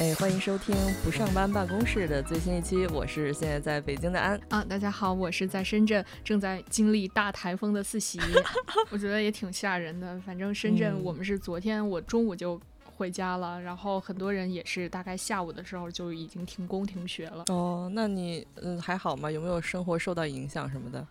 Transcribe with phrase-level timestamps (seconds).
[0.00, 0.74] 哎，欢迎收听
[1.04, 4.64] 不上班办公室的最新一期，我是现在在北京的安啊。
[4.64, 8.18] 大家好，我是在深圳正在经历大台风的四喜，
[8.88, 10.18] 我觉得也挺吓人的。
[10.20, 17.44] 反正深圳我们是昨天我中午就回家了，然后很多人也是大概下午的时候就已经停工停学了。
[17.48, 19.30] 哦，那你嗯还好吗？
[19.30, 21.06] 有没有生活受到影响什么的？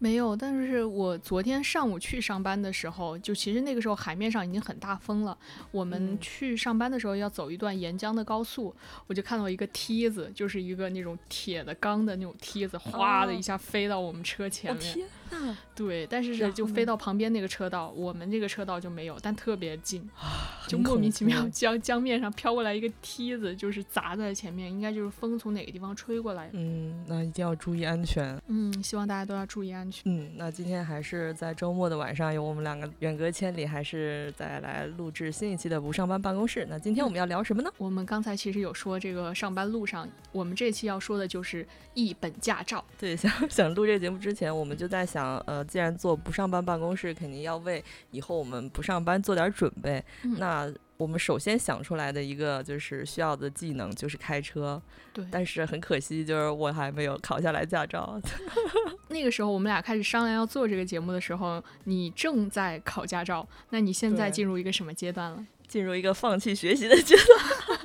[0.00, 5.36] 没有，但是我昨天上午去上班的时候，就其实那个时候海面上已经很大风了。
[5.72, 8.74] 我们去上班的时候要走一段沿江的高速，
[9.08, 15.08] 我就看到一个梯子，就是一个那种铁的钢的那种梯子，哗的一下飞到我们车前面。
[15.74, 20.08] 对，但是是就飞到旁边那个车道，我们这个车道就没有，但特别近，
[20.66, 26.50] 就莫名其妙江江面上飘过来一个梯子，就是砸在前面，应该就是风从哪个地方吹过来。
[26.52, 28.36] 嗯，那一定要注意安全。
[28.48, 30.02] 嗯，希望大家都要注意安全。
[30.06, 36.66] 嗯，那今天还是在周末的晚上，有我们两个远隔千里，还是再来录制新一期的不上班办公室。
[36.68, 37.70] 那今天我们要聊什么呢？
[37.78, 42.84] 我们刚才其实有说这个上班路上，我们这期要说的就是一本驾照。
[42.98, 45.17] 对，想想录这个节目之前，我们就在想。
[45.18, 50.02] 想，呃，既然做不上班办公室，肯定要为以后我们不上班做点准备。
[50.38, 54.80] 那我们首先想出来的一个就是需要的技能就是开车。
[55.12, 58.20] 对，但是很可惜，就是我还没有考下来驾照。
[59.08, 63.46] 那个时候我们俩开始商量要做这个节目的时候，你正在考驾照。
[63.70, 65.44] 那你现在进入一个什么阶段了？
[65.66, 67.77] 进入一个放弃学习的阶段。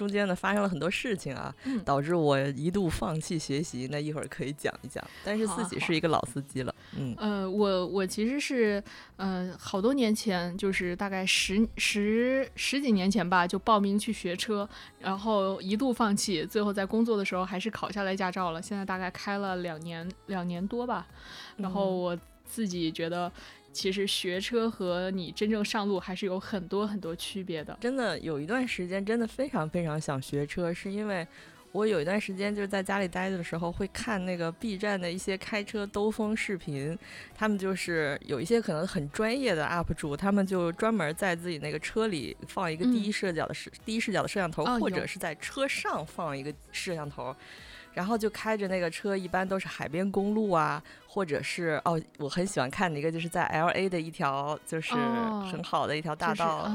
[0.00, 3.86] 中间呢发生了很多事情啊，导致我一度放弃学习。
[3.92, 5.04] 那一会儿可以讲一讲。
[5.22, 7.14] 但是自己是一个老司机了，嗯。
[7.18, 8.82] 呃，我我其实是，
[9.16, 14.66] 呃，好多年前，就是大概十十十几年前吧，就报名去学车，
[15.00, 18.62] 然后一度放弃，最后在工作的时候还是考下来驾照了。
[18.62, 21.06] 现在大概开了两年两年多吧，
[21.58, 23.30] 然后我自己觉得。
[23.72, 27.76] 其实学车和你真正上路还是有很多很多区别的。
[27.80, 31.26] 真的有一段时间，真的非常非常想学车，是因为
[31.72, 36.98] 我有一段时间就是在家里待着的时候，会看那个 B 站的一些开车兜风视频。
[37.32, 47.34] 他们就是有一些可能很专业的 UP 主，他们就专门在自己那个车里放一个第一视角的视第一视角的摄像头，或者是在车上放一个摄像头。
[47.92, 56.70] 然后就开着那个车，一般都是海边公路啊，或者是哦，我很喜欢看的一个，就是在 L A 的一条，就是很好的一条大道，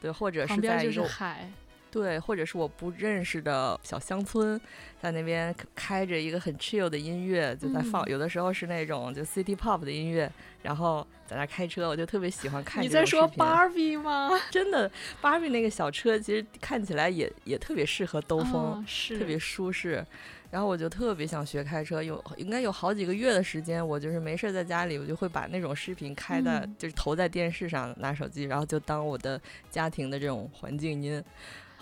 [0.00, 1.50] 对，或者是在一个海，
[1.90, 4.60] 对，或者是我不认识的小乡村，
[5.00, 10.30] 在那边开着一个很 chill 的音乐，就在放，有的时候是那种就 City Pop 的音乐，
[10.62, 12.82] 然后在那开车，我就特别喜欢看。
[12.82, 14.30] 你在说 Barbie 吗？
[14.50, 14.90] 真的
[15.22, 20.04] ，Barbie 那个小车其实看起来也也特别适合兜风，是特别舒适。
[20.50, 29.40] 然后我就特别想学开车，有应该有好几个月的时间，我就是没事在家里，我就会把那种视频开的，就是投在电视上，拿手机，然后就当我的
[29.70, 31.22] 家庭的这种环境音。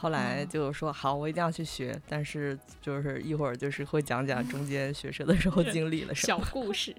[0.01, 6.95] 后来就说好，我一定要去学，但是就是一会儿就是会讲讲中 间学车的时候经历了什么小故 事。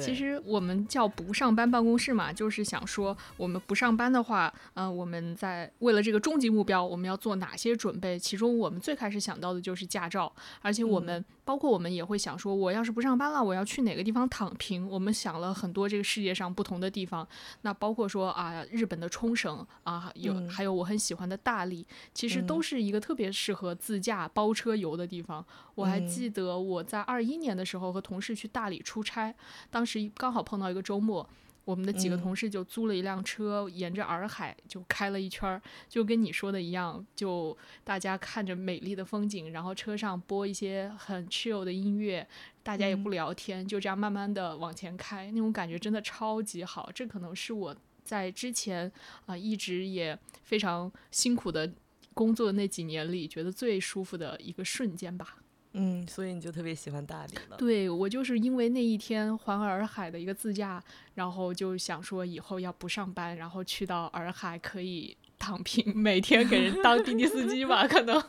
[0.00, 8.18] 其实我们叫不上班办公室嘛，就是想说我们不上班的话，嗯，我们在为了这个终极目标，我们要做哪些准备？
[8.18, 10.32] 其中我们最开始想到的就是驾照，
[10.62, 14.86] 而且我们包括我们也会想说，我要是不上班了，我要去哪个地方躺平？
[14.90, 17.26] 我们想了很多这个世界上不同的地方，
[17.62, 22.42] 那包括说啊，日本的冲绳啊，有还有我很喜欢的大理，其实。
[22.48, 25.44] 都是一个特别适合自驾包车游的地方。
[25.74, 29.34] 我还记得我在二一年的时候和同事去大理出差，
[29.68, 31.28] 当时刚好碰到一个周末，
[31.68, 42.26] 我们的几个同事就租了一辆车，沿着洱海就开了一圈儿，就跟你说的一样，就大家看着美丽的风景，然后车上播一些很 chill 的音乐，
[42.62, 46.90] 大家也不聊天，就这样慢慢的往前开，那种感觉真的超级好。
[46.94, 48.90] 这可能是我在之前
[49.26, 51.70] 啊一直也非常辛苦的。
[52.14, 55.36] 工作的那几年里，觉得最舒服的一个瞬间吧。
[55.72, 57.56] 嗯，所以你就特别喜欢大理了。
[57.56, 60.82] 对我就是因为那一天环洱海的一个自驾，
[61.14, 67.86] 然后就想说以后要不上班，然后去到洱海可以躺平，每天给人当滴滴司机吧。
[67.86, 68.20] 可能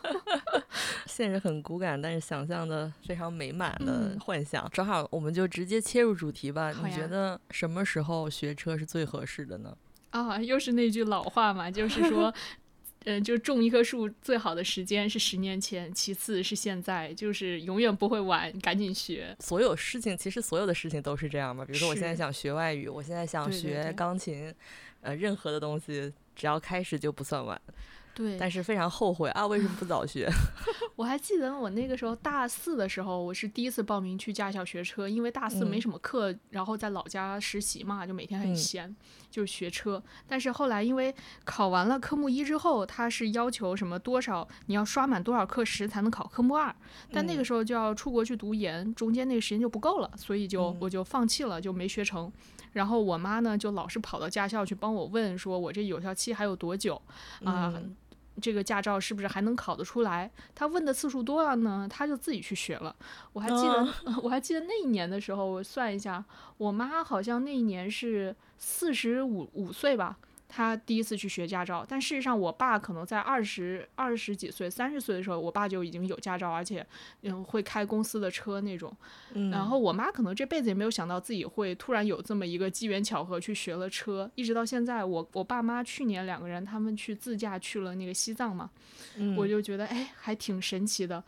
[1.08, 4.70] 现实很骨感，但是想象的非常美满的幻想。
[4.72, 6.72] 正好我们就直接切入主题吧。
[6.72, 9.76] 你觉得什么时候学车是最合适的呢？
[10.12, 12.34] 啊，又是那句老话嘛，就是说。
[13.06, 19.36] 嗯，就种一棵树最好的时间是十年前，其次是现在，就是永远不会晚，赶紧学。
[19.40, 21.64] 所有事情其实所有的事情都是这样嘛。
[21.64, 24.54] 比如说我现在想学外语，我现在想学钢琴，
[25.02, 27.60] 呃，任何的东西只要开始就不算晚。
[28.20, 30.30] 对，但是非常后悔啊，为什么不早学？
[30.98, 38.94] 我还记得我那个时候大四的时候，我是第一次报名去驾校学车，因为大四没什么课，然后在老家实习嘛，就每天很闲，
[39.32, 40.04] 就学车。
[40.28, 46.76] 但是后来因为考完了科目一之后，他是要求什么多少你要刷满多少课时才能考科目二，
[47.14, 52.30] 但那个时候就要出国去读研，中间那个时间就不够了，所以就我就放弃了，就没学成。
[52.74, 57.02] 然后我妈呢就老是跑到驾校去帮我问，说我这有效期还有多久
[57.46, 57.74] 啊？
[58.40, 60.32] 这个驾照是不是还能考得出来？
[60.56, 62.96] 他问的次数多了呢，他就自己去学了。
[63.34, 63.94] 我还记得，
[64.24, 66.24] 我还记得那一年的时候，我算一下，
[66.58, 70.18] 我妈好像那一年是四十五五岁吧。
[70.52, 76.86] 他第一次去学驾照，但事实上，我爸可能在二十二十几岁、三十岁的时候，我爸就已经有驾照，而且
[77.22, 78.92] 嗯会开公司的车那种。
[79.52, 88.72] 然后我妈可能这辈子也没有想到自己会突然有这么一个机缘巧合去学了车，一直到现在，我我爸妈去年两个人他们去自驾去了那个西藏嘛，
[89.38, 91.24] 我就觉得哎还挺神奇的，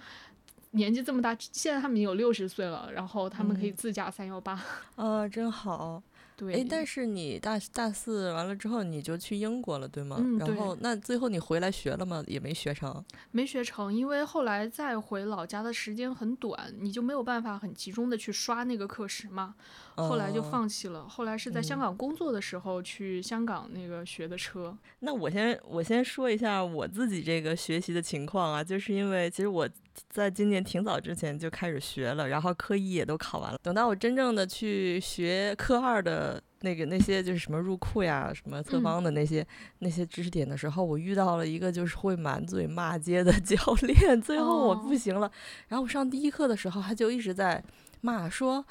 [0.71, 4.59] 年纪这么大，现在他们已经有六十岁了，然后他们可以自驾三幺八，
[4.95, 6.01] 啊， 真好。
[6.50, 10.18] 哎，但是你大大四完了之后，你就去英国了，对吗？
[10.20, 12.24] 嗯，然后那最后你回来学了吗？
[12.28, 13.04] 也没学成。
[13.32, 19.56] 没学成，因为后来再回老家的时间很短，你就没有办法很集中的去刷那个课时嘛。
[19.96, 21.08] 后来就放弃了。
[21.08, 24.76] 后来是在香港工作的时候去香港那个学的车。
[25.00, 29.68] 那我先我先说一下我自己这个学习的情况啊，就是因为其实我
[30.10, 33.60] 在今年挺早之前就开始学了，然后科一也都考完了。
[33.62, 39.46] 等到我真正的去学科二的那个那些就是什么入库呀、什么侧方的那些
[39.80, 45.30] 那些知识点的时候，我遇到了一个就是会满嘴骂街的 教练，最后我不行了。
[45.68, 47.64] 然后我上第一课的时候，他就一直在
[48.02, 48.66] 骂说。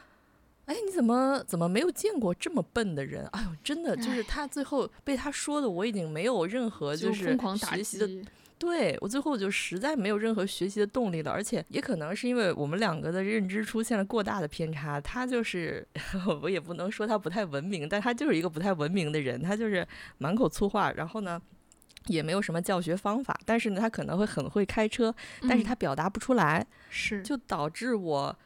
[0.71, 3.27] 哎，你怎么怎么没有见过这么笨的人？
[3.33, 8.09] 哎呦，真的就是他最后被他说的，我已经没有任何就是学习的，
[8.57, 11.33] 对我最后就实在没有任何学习的动力了。
[11.33, 15.85] 而且也可能是因为我们两个的认知出现了过大的偏差，他就是
[16.41, 19.85] 我也不能说他不太文明，但他就是一个不太文明的人，他就是
[20.19, 21.43] 满口粗话，然后呢
[22.07, 25.13] 也没有什么教学方法，但是呢他可能会很会开车，
[25.49, 28.39] 但是他表达不出来，是就导致我。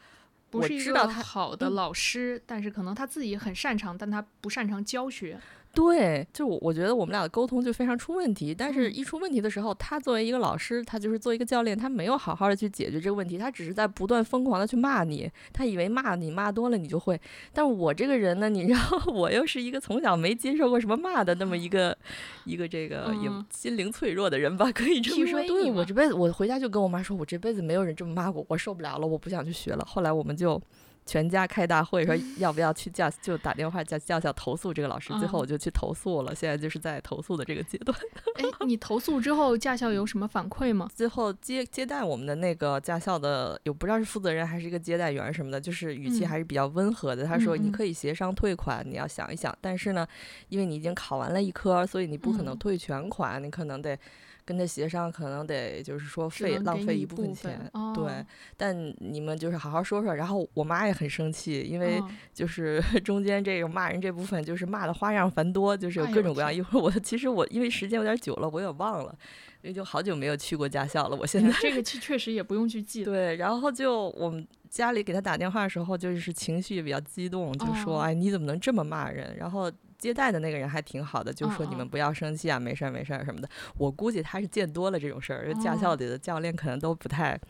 [0.60, 5.38] 不是一个好的老师，但是可能他自己很擅长，但他不擅长教学。
[5.74, 17.20] 对，就我我觉得我们俩的沟通就非常出问题，但是一出问题的时候，他作为一个老师，他就是做一个教练，他没有好好的去解决这个问题，他只是在不断疯狂的去骂你，他以为骂你骂多了你就会，
[17.52, 18.80] 但我这个人呢，你知道，
[19.12, 21.96] 我又是一个从小没接受过什么骂的那么一个
[22.44, 25.42] 一个这个也心灵脆弱的人吧，可以这么说。
[25.42, 29.84] 对我这辈子，我回家就跟我妈说，我这辈子没有人这么骂过，我受不了了，我不想去学了。
[29.84, 30.60] 后来我们就。
[31.06, 35.12] 全家开大会说 要不要去驾，就打电话叫驾校投诉这个老师。
[35.18, 37.96] 最后我就去投诉了，现在就是在投诉的这个阶段。
[38.36, 40.88] 哎，你投诉之后驾校有什么反馈吗？
[40.94, 47.24] 最后接接待我们的那个驾校的有不知道是负责人还是一个接待员什么的，就是语气还是比较温和的。
[47.24, 49.56] 他说你可以协商退款，你要想一想。
[49.60, 50.06] 但是呢，
[50.48, 53.98] 因为你已经考完了一科，所以你不可能退全款，你可能得。
[54.44, 57.58] 跟他协商，可能得就是说费浪费一部分钱，
[57.94, 58.24] 对。
[58.56, 60.14] 但你们就是好好说说。
[60.14, 62.02] 然后我妈也很生气，因为
[62.32, 66.54] 就是 中间这个骂人这部分，就是骂的花样繁多，就是有各种各样。
[66.54, 69.16] 一会儿我其实我因为时间有点久了，我也忘了，
[69.62, 71.16] 因为就好久没有去过驾校了。
[71.16, 73.02] 我现在这个确实也不用去 记。
[73.04, 79.72] 对，然后就我们家里给他打电话的时候，就是情绪比较激动，就说：“哎，你怎么能这么骂人？”然后。
[80.04, 83.48] 接待的那个人还挺好的，就说你们不要生气啊，没事儿没事儿什么的。
[83.78, 87.40] 我估计他是见多了这种事儿，驾校里的教练可能都不太，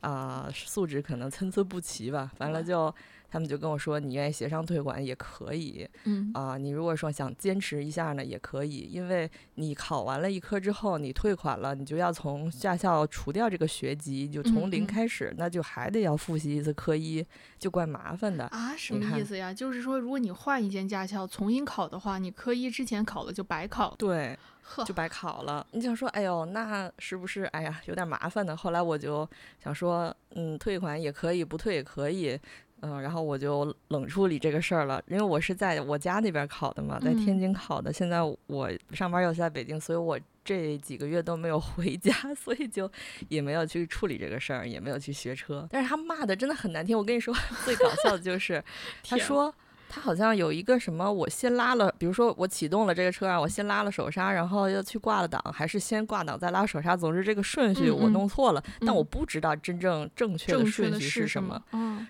[0.00, 2.30] 啊，素质可能参差不齐吧。
[2.36, 2.94] 完了就。
[3.28, 17.24] 他们就跟我说，你愿意协商退款也可以，嗯啊，你如果说想坚持一下呢，也可以，因为你考完了一科之后，你退款了，你就要从驾校除掉这个学籍，就从零开始，那就还得要复习一次科一，
[17.58, 18.76] 就怪麻烦的啊。
[18.76, 19.52] 什么意思呀？
[19.52, 24.38] 就是说，如果你换一间驾校重新考的话，你科一之前考的就白考，对，
[24.84, 25.66] 就白考了。
[25.72, 28.56] 你想说，哎呦，那是不是哎呀有点麻烦呢？
[28.56, 29.28] 后来我就
[29.62, 32.38] 想说，嗯，退款也可以，不退也可以。
[32.80, 37.92] 嗯，然后我就冷处理这个事儿了，因为我是在我家那边考的嘛，在天津考的。
[37.92, 42.90] 现在我上班又在北京，所以我这几个月都没有 回家，所以就
[43.28, 45.66] 也没有去处理这个事儿，也没有去学车。
[45.70, 48.62] 但是他骂的真的很难听，我跟你说， 最搞笑的就是
[49.02, 49.52] 他说
[49.88, 56.96] 他好像有一个什么，我先拉了，比如说我启动了这个车啊，我先拉了手刹，然后要去挂了档，还是先挂档再拉手刹？
[56.96, 61.62] 总之这个顺序我弄错了，但我不知道真正正确的顺序是什么。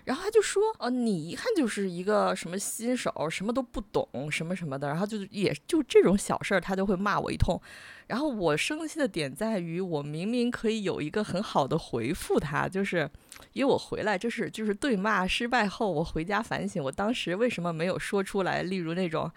[0.05, 7.59] 然后他就说，哦，你一看就是一个什么新手，什么都不懂，什么什么的，然后就也就这种小事儿，他就会骂我一通。
[8.07, 13.09] 然后我生气的点在于，我明明可以有一个很好的回复他，就是
[13.53, 18.63] 因为我回来就是就是对骂失败后，我回家反省，我当时为什么没有说出来？
[18.63, 19.31] 例如那种，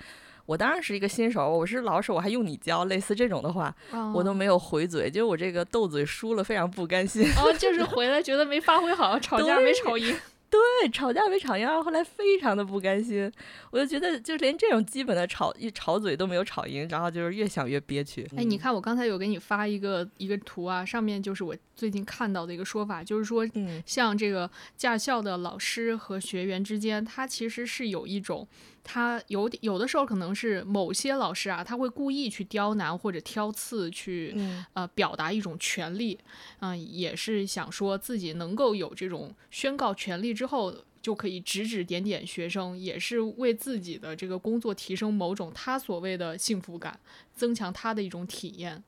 [0.47, 3.75] 我当然是一个新手，我是老手，我还用你教，类似这种的话，
[4.15, 7.25] 我都没有回嘴，就我这个斗嘴输了，非常不甘心。
[7.37, 10.17] 哦，就是回来觉得没发挥好， 吵架没吵赢。
[10.51, 13.31] 对，吵架没吵赢，后来非常的不甘心，
[13.71, 18.29] 我就觉得就连这种基本的吵一吵嘴都没有吵赢，然后就是越想越憋屈。
[18.37, 23.49] 哎，你看我刚才有给你发一个一个图啊，上面就是我最近看到的一个说法，就是说，
[23.87, 28.49] 像这个驾校的老师和学员之间，他其实是有一种。
[28.93, 34.35] 他有有的时候可能是某些老师啊，他会故意去刁难或者挑刺，去
[34.73, 36.19] 呃表达一种权利，
[36.59, 46.99] 嗯，也是想说自己能够有这种宣告权利之后，就可以指指点点学生，也是为自己的这个工作提升某种他所谓的幸福感，
[47.33, 48.83] 增强他的一种体验。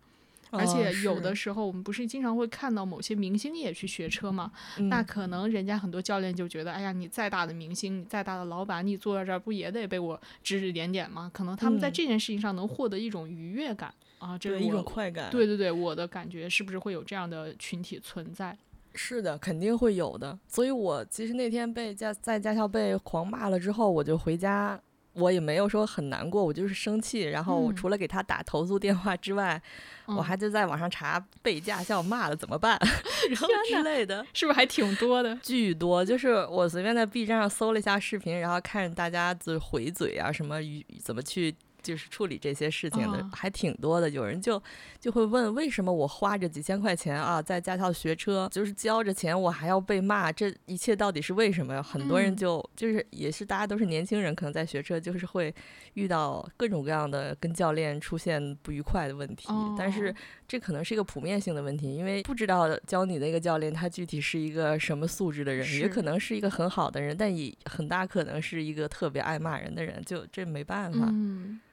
[0.52, 4.52] 而且有的时候，我们不是经常会看到某些明星也去学车吗？
[4.90, 11.30] 那可能人家很多教练就觉得，哎呀，你再大的明星，你再大的老板，你坐在这儿不也得被我指指点点吗？
[11.32, 15.30] 可能他们在这件事情上能获得一种愉悦感啊，这一种快感。
[15.30, 18.56] 对对对，我的感觉是不是会有这样的群体存在？
[18.94, 20.38] 是的，肯定会有的。
[20.47, 24.78] 所以我其实那天被驾在驾校被狂骂了之后，我就回家。
[25.14, 27.23] 我也没有说很难过，我就是生气。
[27.23, 29.61] 然后我除了给他打投诉电话之外，
[30.07, 32.78] 我还就在网上查被驾校骂了怎么办，
[33.28, 35.37] 然后之类的，是不是还挺多的？
[35.42, 40.57] 巨多，就是我随便在 B 站上搜了一下视频，然后看着大家就回嘴啊，什么
[41.02, 41.54] 怎么去。
[41.83, 44.62] 就是处理这些事情的还挺多的，有人就
[45.01, 51.83] 就会问为什么我花着几千块钱啊在驾校学车，就是交着钱我还要被骂，这一切到底是为什么？
[51.83, 55.55] 很多人就就是也是大家都是年轻人，可能在学车就是会
[55.95, 60.15] 遇到各种各样的跟教练出现不愉快的问题，但是
[60.52, 71.11] 这可能是一个普遍性的问题，因为不知道教你的一个教练他具体是一个什么素质的人，也可能是一个很好的人，但也很大可能是一个特别爱骂人的人，就这没办法。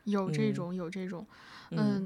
[0.06, 1.28] 有这种，有这种。
[1.30, 1.36] 嗯，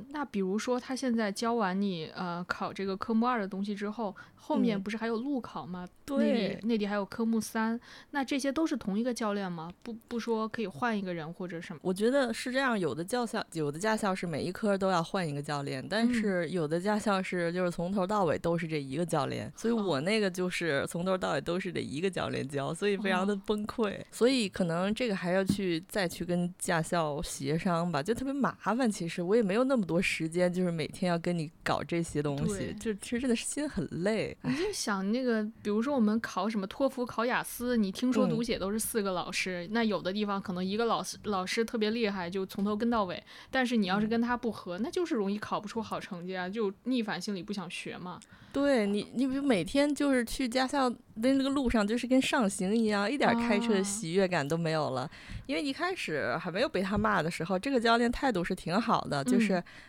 [0.10, 5.88] 那比如说他现在教完你呃考这个科目二的东西之后，后面不是还有路考吗？
[6.06, 7.80] 对，内地还有科目三，
[8.12, 9.72] 那这些都是同一个教练吗？
[9.82, 11.80] 不不说可以换一个人或者什么？
[11.82, 23.98] 我觉得是这样，有的教校有的驾校是每一科都要换一个教练，但是有的驾校是就是从头到尾都是这一个教练，所以我那个就是从头到尾都是这一个教练教，所以非常的崩溃。
[24.12, 28.92] 所以可能这个还要去再去跟驾校协商吧，就特别麻烦。
[28.92, 29.53] 其实我也没。
[29.54, 34.36] 没有那么多时间，就是每天要跟你搞这些东西，就其实真的是心很累。
[34.42, 43.24] 你就想那个，比如说我们考什么托福、考雅思，你听说读写都是四个老师，那有的地方可能一个老师老师特别厉害，就从头跟到尾。
[43.52, 48.20] 但是你要是跟他不合，那就是容易考不出好成绩啊，就逆反心理，不想学嘛。
[48.52, 55.10] 对你，你比如每天就是去驾校的那个路上，就是跟上刑一样，一点开车的喜悦感都没有了。
[55.48, 59.43] 因为一开始还没有被他骂的时候，这个教练态度是挺好的，就是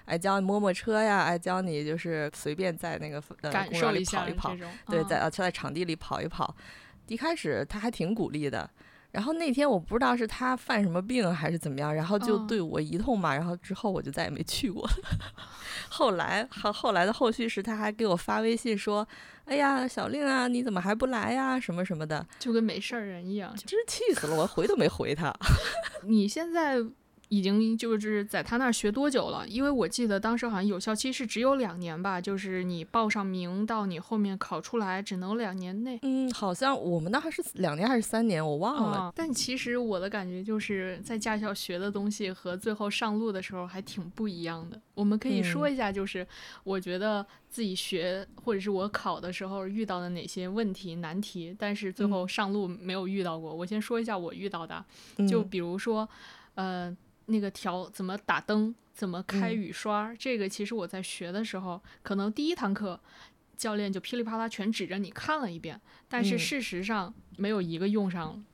[0.06, 4.56] 爱教你摸摸车呀，哎教你就是随便在那个呃公园里跑一跑，
[4.87, 6.54] 对，在在场地里跑一跑。
[7.08, 8.68] 一开始他还挺鼓励的。
[9.12, 14.84] 然后那天我不知道是他犯什么病还是怎么样，然后就对我一通骂，然后之后我就再也没去过。
[15.88, 19.06] 后来后后来的后续是他还给我发微信说
[19.46, 21.61] ：“哎呀，小令啊，你怎么还不来呀？
[21.61, 24.34] 什么什么的，就跟没事儿人一样，真是气死了！
[24.34, 25.32] 我回都没回他。
[26.02, 26.78] 你现在？”
[27.28, 29.47] 已经就是在他那儿学多久了？
[29.49, 35.99] 因为我记得当时好像有效期是只有两年吧，就是你报上名到你后面考出来只能两年内。
[36.02, 39.12] 嗯，好像我们那还是两年还是三年，我忘了。
[39.16, 44.81] 但其实我的感觉就是在驾校学的东西和最后上路的时候还挺不一样的。
[44.95, 46.26] 我们可以说一下，就是
[46.62, 53.52] 我觉得自己学或者是我考的时候遇到的哪些问题难题，但是最后上路没有遇到过。
[53.52, 54.85] 我先说一下我遇到的，
[55.28, 56.09] 就比如说，
[56.54, 56.97] 呃。
[57.26, 63.00] 那个调怎么打灯，怎么开雨刷，这个其实我在学的时候，可能第一堂课
[63.57, 68.45] 教练就噼里啪啦全指着你看了一遍，但是事实上没有一个用上。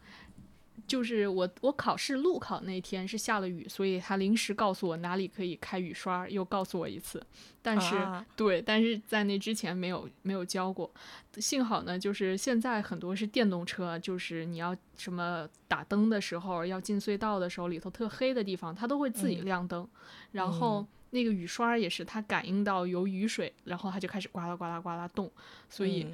[0.90, 7.25] 就是我我考试路考那天是下了雨，所以他临时告诉我哪里可以开雨刷，又告诉我一次。
[7.62, 7.94] 但是
[8.35, 10.92] 对，但是在那之前没有没有教过。
[11.37, 19.88] 幸好呢，就是现在很多是电动车，就是你要什么打灯的时候，要进隧道的时候，里头特黑的地方，它都会自己亮灯。
[20.32, 25.30] 然后那个雨刷也是，它感应到有雨水，然后它就开始呱啦呱啦呱啦动，
[25.68, 26.02] 所以。
[26.02, 26.12] 嗯，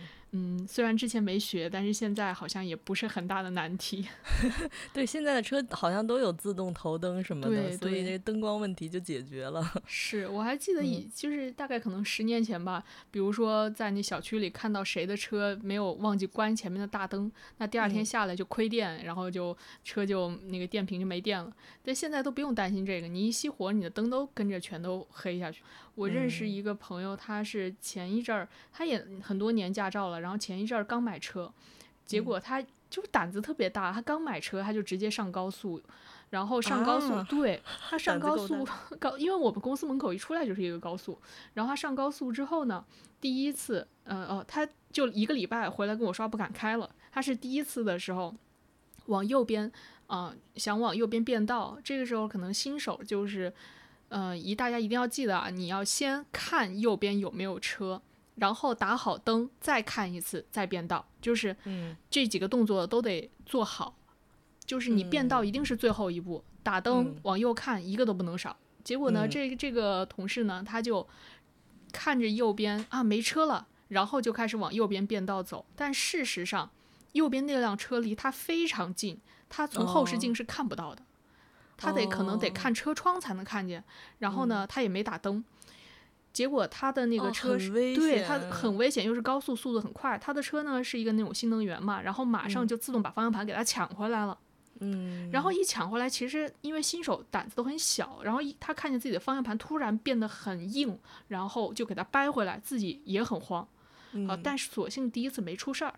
[0.68, 4.06] 虽然之前没学，但是现在好像也不是很大的难题。
[4.92, 9.64] 对，现在的车好像都有自动头灯什么的，所以这灯光问题就解决了。
[9.86, 21.52] 是，我还记得以就是大概可能十年前吧，比如说在那小区里看到谁的车没有忘记关前面的大灯，那第二天下来就亏电，然后就车就那个电瓶就没电了。
[21.82, 25.62] 但现在都不用担心这个，你一熄火，你的灯都跟着全都黑下去。
[25.96, 31.50] 我认识一个朋友，他是前一阵儿，他也很多年驾照了，然后前一阵儿刚买车，
[32.04, 35.82] 结果他就是胆子特别大，他刚买车他就直接上高速，
[36.30, 38.62] 然后上高速，对 他上高速
[39.00, 41.18] 高，因为我们公司门口一出来就是一个高速，
[41.54, 42.84] 然后他上高速之后呢，
[43.18, 48.34] 第一次，呃哦，他就一个礼拜回来跟我说不敢开了，他是第一次的时候
[49.06, 49.72] 往右边，
[50.08, 53.50] 啊想往右边变道，这个时候可能新手就是。
[54.08, 58.00] 呃，一大家一定要记得啊，你要先看右边有没有车，
[58.36, 61.56] 然后打好灯，再看一次，再变道，就是
[62.08, 63.96] 这几个动作都得做好。
[64.64, 68.56] 就是你变道一定是最后一步，打灯往右看一个都不能少。
[68.82, 71.06] 结果呢，这个这个同事呢，他就
[71.92, 75.64] 看着右边啊没车了，然后就开始往右边变道走。
[75.76, 76.70] 但事实上，
[77.12, 81.02] 右边那辆车离他非常近，他从后视镜是看不到的。
[81.76, 83.82] 他得可能得看车窗才能看见，
[84.18, 85.44] 然后呢，他也没打灯，
[86.32, 90.18] 结果他的那个车是对他很危险，又是高速，速度很快。
[90.18, 94.38] 他的车呢是一个那种新能源嘛，然后马上就自动把方向盘给他抢回来了。
[94.80, 103.66] 嗯，然后一抢回来，其实因为新手胆子都很小，然后一他看见自己的方向盘突然变得很硬，然后就给他掰回来，自己也很慌。
[104.28, 105.94] 啊，但是索性第一次没出事儿，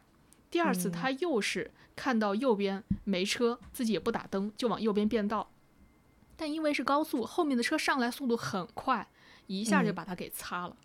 [0.50, 5.49] 第二次他又是看到右边没车，自己也不打灯，就往右边变道。
[6.40, 9.07] 但因为是高速，后面的车上来速度很快，
[9.49, 10.76] 一下就把他给擦了。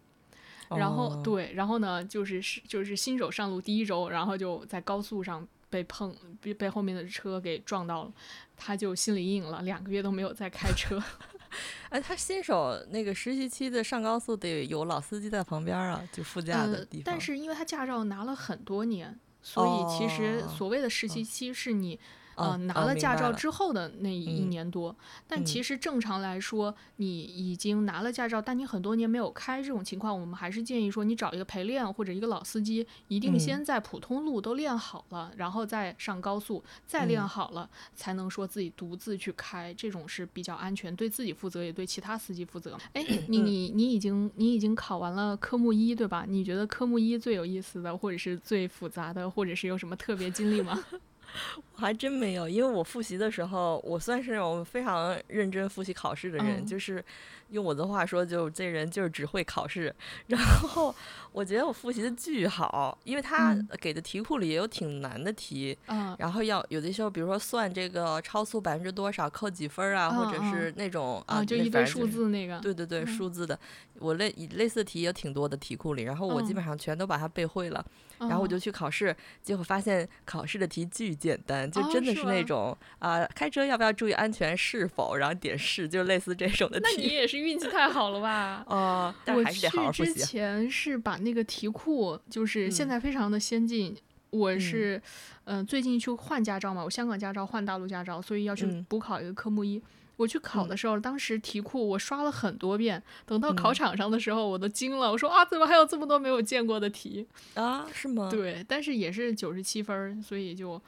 [0.69, 8.13] 然后对，然后呢，就是是就是新手上路第一周，然后就在高速上被碰，被被后面的车给撞到了，
[8.57, 10.99] 他就心理阴影了，两个月都没有再开车。
[11.89, 17.03] 哎，他新手那个实习期的上高速得有老司机在旁边啊，就副驾的地方。
[17.05, 21.99] 但是因为他驾照拿了很多年，所以其实所谓的实习期是你。
[22.35, 24.95] 呃，拿了驾照之后的那一年多，
[25.27, 42.77] 但其实正常来说，你已经拿了驾照，但你很多年没有开这种情况，我们还是建议说，你找一个陪练或者一个老司机，一定先在普通路都练好了，然后再上高速，再练好了，才能说自己独自去开，这种是比较安全，对自己负责，也对其他司机负责。
[42.93, 46.25] 哎， 你你你已经你已经考完了科目一对吧？
[46.27, 50.83] 你觉得科目一最有意思的，或者是最复杂的，或者是有什么特别经历吗？
[51.75, 57.03] 我还真没有，因为我复习的时候，我算是那种非常认真复习考试的人，就是。
[57.49, 59.93] 用我的话说，就这人就是只会考试。
[60.25, 60.95] 然后
[61.31, 65.77] 我觉得我复习的巨好，因为他给的题库里也有挺难的题。
[65.85, 66.15] 嗯。
[66.17, 72.59] 然后要有的时候，比如说算这个超速百分之多少扣几分啊，或者是那种啊，就一堆数字那个。
[72.59, 73.59] 对对对，数字的，
[73.99, 77.85] 我类类似的题也挺多的题库里，然后我基本上全都把它背会了。
[78.17, 84.57] 然后我就去考试，结果发现考试的题巨简单，就真的是那种啊，开车要不要注意安全？
[84.57, 85.15] 是否？
[85.15, 86.85] 然后点是，就类似这种的题。
[86.89, 87.43] 那你也是。
[87.43, 88.63] 运气太好了吧？
[88.67, 93.93] 哦，我去之前是把那个题库，就是现在非常的先进。
[94.29, 95.01] 我是，
[95.43, 99.81] 嗯，最近去换驾照嘛，我香港驾照换大陆驾照，所以要去补考一个科目一。
[100.15, 107.85] 我去考的时候，当时题库我刷了很多遍，等到考场上的时候，我都惊了，我说啊，怎么还有这么多没有见过的题啊？
[107.93, 108.29] 是吗？
[108.31, 110.81] 对，但是也是九十七分，所以就，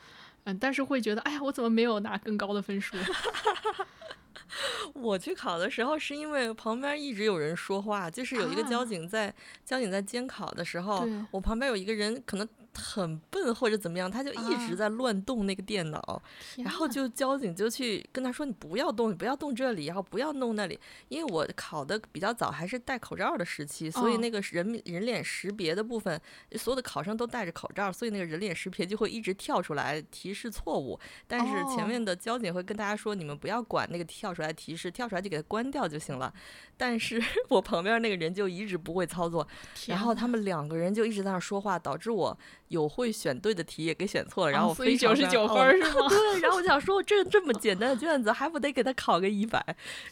[0.45, 2.97] 嗯，但是会觉得，哎呀，我怎么没有拿更高的分数？
[4.93, 9.33] 我去考的时候，是因为旁边一直有人说话，就是有一个交警在
[9.65, 12.47] 交警在监考的时候，我旁边有一个人可能。
[12.75, 16.21] 很笨或者怎么样，他就一直在乱动那个电脑，
[16.57, 26.19] 然后就交警就去跟他说：“你不要动，你不要动这里，然后不要弄那里。”因为我考的比较早，还是戴口罩的时期，所以那个人人脸识别的部分，
[26.57, 30.99] 所有的考生都戴着口罩，所以那个人脸识别就会一直跳出来提示错误。
[31.27, 36.33] 但是前面的交警会跟大家说：“你们不要管那个跳出来提示，跳出来就给它关掉就行了。”
[36.77, 39.47] 但是 我旁边那个人就一直不会操作，
[39.87, 42.37] 然后他们两个人就一直在那说话，导致我。
[42.69, 46.07] 有会选对的题也给选错了，然后我非常九十九分是吗？
[46.09, 49.63] 对，然后我想说，这这么简单的卷子还不得给他考个一百？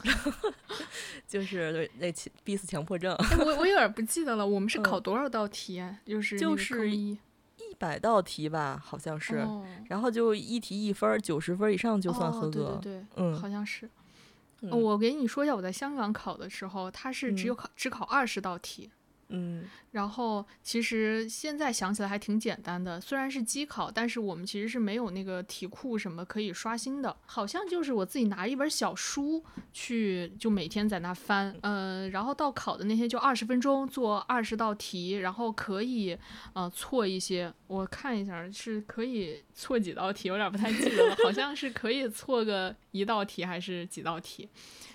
[0.04, 0.32] 然后
[1.28, 5.98] 就是那强逼死强迫症，哎我 我有点不记得了，我们是嗯考多少道题啊？
[6.06, 7.12] 就是就是一
[7.58, 12.80] 一百道题吧，好像是，哦然后就一题一分儿，九十分以上就算哦合格。
[12.82, 13.86] 对对对，嗯好像是。
[14.62, 18.90] 嗯哦我给你说一下，我在香港考的时候，它是只有嗯考、只考二十道题。
[19.34, 19.66] 嗯。
[19.92, 36.18] 然后其实现在想起来还挺简单的，虽然是机考，但是我们其实是没有那个题库什么可以刷新的，好像就是我自己拿一本小书去，就每天在那翻，呃，然后到考的那天就二十分钟做二十道题，然后可以
[36.54, 44.48] 呃错一些，我看一下是可以错几道题，有点不太记得了，好像是可以错个一道题还是几道题，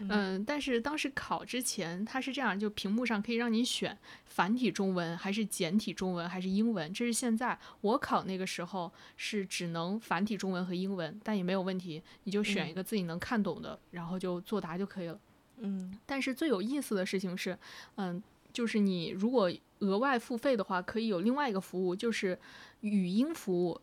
[0.08, 3.98] 嗯，但是当时考之前它是这样，就屏幕上可以让你选。
[4.24, 6.92] 繁体中文还是简体中文还是英文？
[6.92, 15.18] 这是现在我考那个时候是只能繁体中文和英文，但也没有问题，你就选一个自己能看懂的，然后就作答就可以了。
[15.58, 17.58] 嗯但是最有意思的事情是，
[17.96, 22.38] 嗯，就是你如果额外付费的话，可以有另外一个服务，就是
[22.82, 23.80] 语音服务。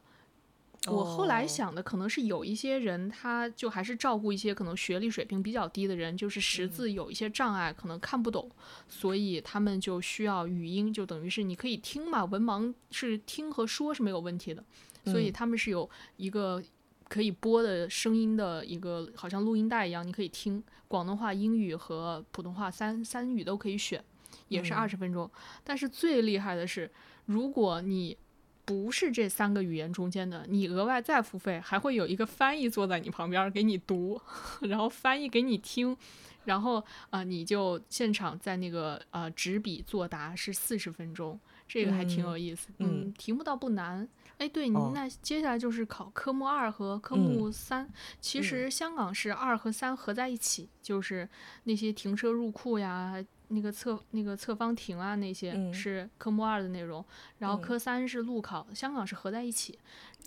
[0.87, 1.47] 我后来哦。
[1.47, 8.49] 想的可能是有一些人，他就还是照顾一些可能学历水平比较低的人，就是识字有一些障碍，可能看不懂，
[8.87, 14.63] 所以他们就需要语音，就等于是你可以听嘛，文盲是听和说是没有问题的，
[15.05, 15.33] 所以嗯。
[15.33, 16.61] 他们是有一个
[17.07, 24.03] 可以播的声音的一个，好像录音带一样，你可以听广东话、英语和普通话三三语都可以选，
[24.47, 24.75] 也是嗯。
[24.75, 25.29] 二十分钟。
[25.63, 26.89] 但是最厉害的是，
[27.25, 28.17] 如果你
[28.65, 34.19] 不是这三个语言中间的，你额外再付费，还会有一个翻译坐在你旁边儿给你读，
[34.61, 35.95] 然后翻译给你听，
[36.45, 42.69] 然后啊、呃你就现场在那个呃纸笔作答是四十分钟，这个还挺嗯有意思。
[42.79, 44.07] 嗯题目倒不难。
[44.37, 47.89] 哎，对，哦那接下来就是考科目二和科嗯目三。
[48.19, 51.29] 其实香港是二和三合在一起，就是
[51.63, 57.03] 那些停车入库呀，那个侧那个侧方停啊，那些嗯是科目二的内容。
[57.39, 59.77] 然后嗯科三是路考，香港是合在一起，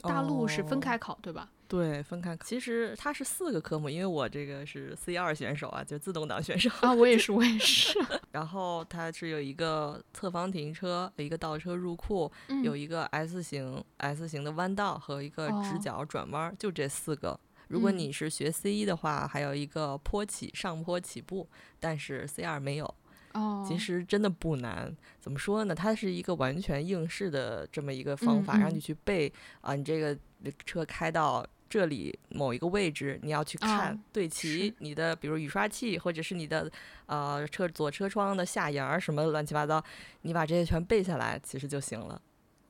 [0.02, 1.50] 大陆是分哦开考，对吧？
[1.66, 2.44] 对，分开考。
[2.46, 6.70] 其实它是四个科目，因为我这个是 C 二选手啊，就自动挡选手。
[6.80, 7.98] 啊，我也是，我也是。
[8.32, 17.38] 然后它是有一个侧方停车，有一个倒车入库，嗯有一个 S 型 S 型的弯道和一个直哦角转弯儿，就这四个。
[17.68, 21.46] 如果嗯你是学 C 一的话，还有一个坡起上坡起步，
[21.78, 22.94] 但是 C 二没有。
[23.32, 25.74] 哦，其实真的不难，怎么说呢？
[25.74, 30.16] 它是一个完全应试的这么一个方法，嗯让你去背啊，你这个
[30.64, 36.70] 车开到这里某一个位置，你要去看、哦对齐你的，比如雨刷器或者是你的
[37.06, 39.82] 呃车左车窗的下沿儿什么乱七八糟，
[40.22, 42.20] 你把这些全背下来，其实就行了。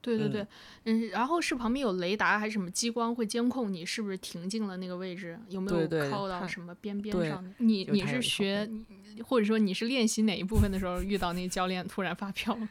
[0.01, 0.47] 对对对，
[0.85, 7.45] 嗯，然后是旁边有雷达还是什么激光会监控你是不是停进了那个位置，有没有靠到什么边边对上？
[7.59, 12.69] 你你是学，你或者说你是练习哪一部分的时候遇到那个教练突然发飙了？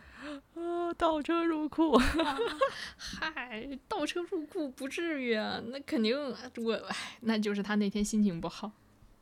[0.56, 1.98] 呃， 倒车入库，
[2.98, 6.18] 嗨，倒车入库不至于啊，那肯定
[6.58, 8.72] 我，唉，那就是他那天心情不好。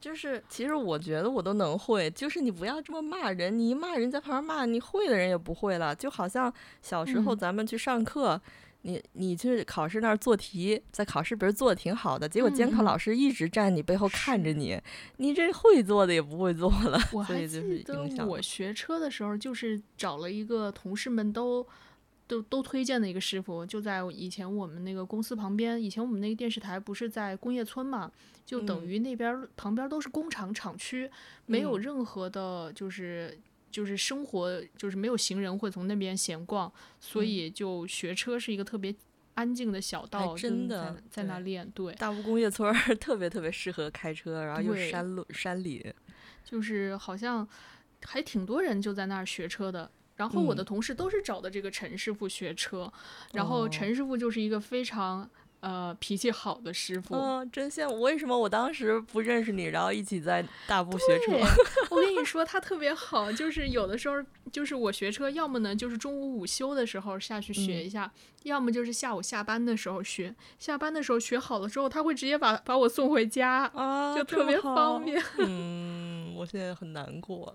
[0.05, 5.95] 就是其实我觉得我都能会，就是你不要这么骂人，你一骂人在旁边骂，你会的人也不会了。
[5.95, 8.39] 就好像小时候嗯咱们去上课，
[8.83, 14.79] 你你去考试那儿做题，在考试不是做的挺好的，结果监考老师一直站你背后看着你，
[15.17, 18.27] 你这会做的也不会做了，我还所以就是记得影响。
[18.27, 21.65] 我学车的时候，就是找了一个同事们都
[22.27, 25.81] 都都推荐的一个师傅，就在以前我们那个公司旁边。
[25.81, 28.11] 以前我们那个电视台不是在工业村嘛，
[28.45, 31.09] 就等嗯于那边儿旁边都是工厂厂区，
[31.45, 33.37] 没有嗯任何的，就是。
[33.71, 38.95] 就是生活，就是没有行人会从那边闲逛，所嗯以就学车是一个特别
[39.33, 41.69] 安静的小道，真在的在那练。
[41.71, 45.93] 对，大吴工业村 特别特别适合开车，然后又是山路山里，
[46.41, 47.45] 就是好像
[48.05, 49.91] 还挺多人就在那儿学车的。
[50.15, 50.65] 然后我的嗯。
[50.65, 52.91] 同事都是找的这个陈师傅学车，
[53.33, 53.69] 然后哦。
[53.69, 55.29] 陈师傅就是一个非常
[55.65, 57.15] 呃脾气好的师傅。
[57.15, 58.01] 嗯，真羡慕。
[58.01, 61.31] 为什么我当时不认识你，然后一起在大部学车？
[61.89, 68.11] 我跟你说，他特别好，就是有的时候，就是我学车，要么呢就是中午午休的时候下去学嗯一下，
[68.43, 70.35] 要么就是下午下班的时候学。
[70.59, 75.19] 下班的时候学好了之后，他会直接把把我送回家，啊，就特别方便。
[75.39, 77.51] 嗯，我现在很难过。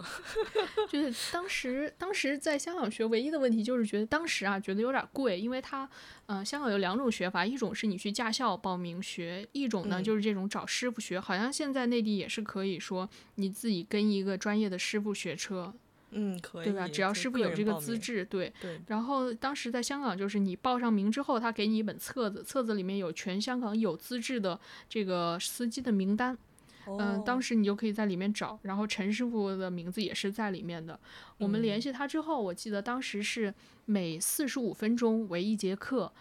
[0.91, 5.89] 就是当时当时在香港学，唯一的问题就是觉得当时啊觉得有点贵，因为它，
[6.31, 11.19] 呃，香港有两种学法，一种是你去驾校报名学，一种呢嗯就是这种找师傅学。
[11.19, 15.75] 好像现在内地也是可以说你自己跟一个专业的师傅学车，
[16.13, 16.87] 嗯，可以，对吧？
[16.87, 18.81] 只要师傅有这个资质，对对。
[18.87, 26.39] 然后当时在香港，就是你报上名之后，他给你一本册子，册子里面有全香港有资质的这个司机的名单。
[26.87, 30.99] 嗯，当时你就可以在里面找，然后陈师傅的名字也是在里面的。
[31.39, 33.53] 我们联系他之后，我记得当时是
[33.85, 36.13] 每四十五分钟为一节课，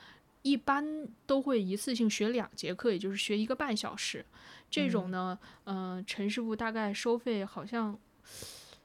[0.42, 4.26] 一般都会一次性学两节课，也就是学一个半小时。
[4.70, 7.98] 这种呢，嗯，陈师傅大概收费好像。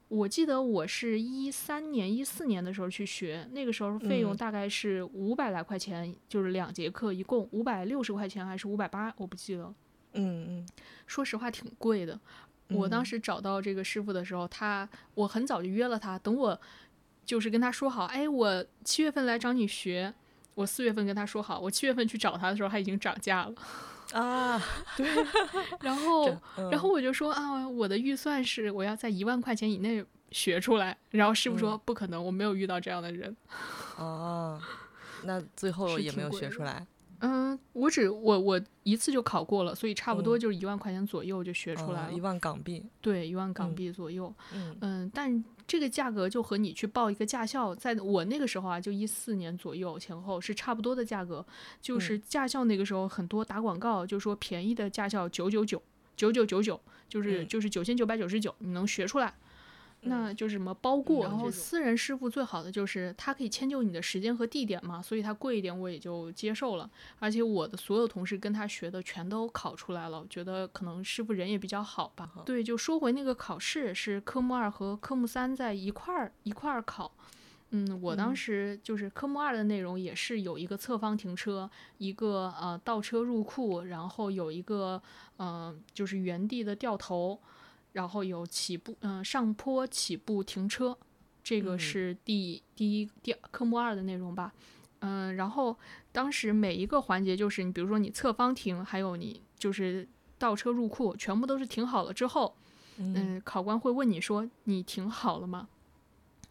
[0.09, 9.75] 我记得我是一三年、一四年的时候去学，那个时候费用大概是五百来块钱，就是两节课，一共五百六十块钱还是五百八，我不记得。
[10.15, 10.67] 嗯嗯，
[11.07, 12.19] 说实话挺贵的。
[12.69, 16.59] 我当时找到这个师傅的时候，他我很早就约了他，等我
[17.25, 20.13] 就是跟他说好，哎，我七月份来找你学，
[20.55, 23.55] 我四月份跟他说好，我七月份去找他的时候，他已经涨价了。
[24.13, 24.61] 啊，
[24.97, 25.07] 对，
[25.81, 30.97] 然后，然后我就说啊，我的预算是我要在一万块钱以内学出来。
[31.11, 33.37] 然后师傅说不可能，我没有遇到这样的人。
[33.97, 34.61] 哦，
[35.25, 36.87] 那最后也没有学出来。
[37.27, 42.13] 嗯，我只我我一次就考过了，所以差不多就是一万块钱左右就学出来了。
[42.13, 44.33] 一万港币，对，一万港币左右。
[44.53, 51.45] 嗯嗯，但这个价格就和你去报一个驾校，在我那个时候啊，就一四年左右前后是差不多的价格。
[51.81, 55.83] 就是驾校那个时候很多打广告，就说便宜的驾校九九九
[56.17, 59.33] 九九九九，就是就是九千九百九十九，你能学出来。
[60.07, 66.91] 那就是什么包过，然后私人师傅最好的就是他可以迁就你的时间和地点嘛，所以他贵一点我也就接受了。
[67.19, 72.31] 而且我的所有同事跟他学的全都考出来了，觉得可能师傅人也比较好吧。
[72.45, 77.11] 对，就说回那个考试，是科目二和科目三在一块儿一块儿考。
[77.71, 85.03] 嗯，我当时就是科目二的内容也是有一个侧方停车，一个呃倒车入库，然后有一个
[85.39, 87.41] 呃就是原地的掉头。
[87.95, 90.97] 然后有起步，嗯，上坡起步停车，
[91.43, 94.53] 这个是第第一第科目二的内容吧，
[94.99, 95.77] 嗯，然后
[96.13, 100.07] 当时每一个环节就是你比如说你侧方停，还有你就是
[100.39, 102.57] 倒车入库，全部都是停好了之后，
[102.97, 105.69] 嗯，考官会问你说你停好了吗？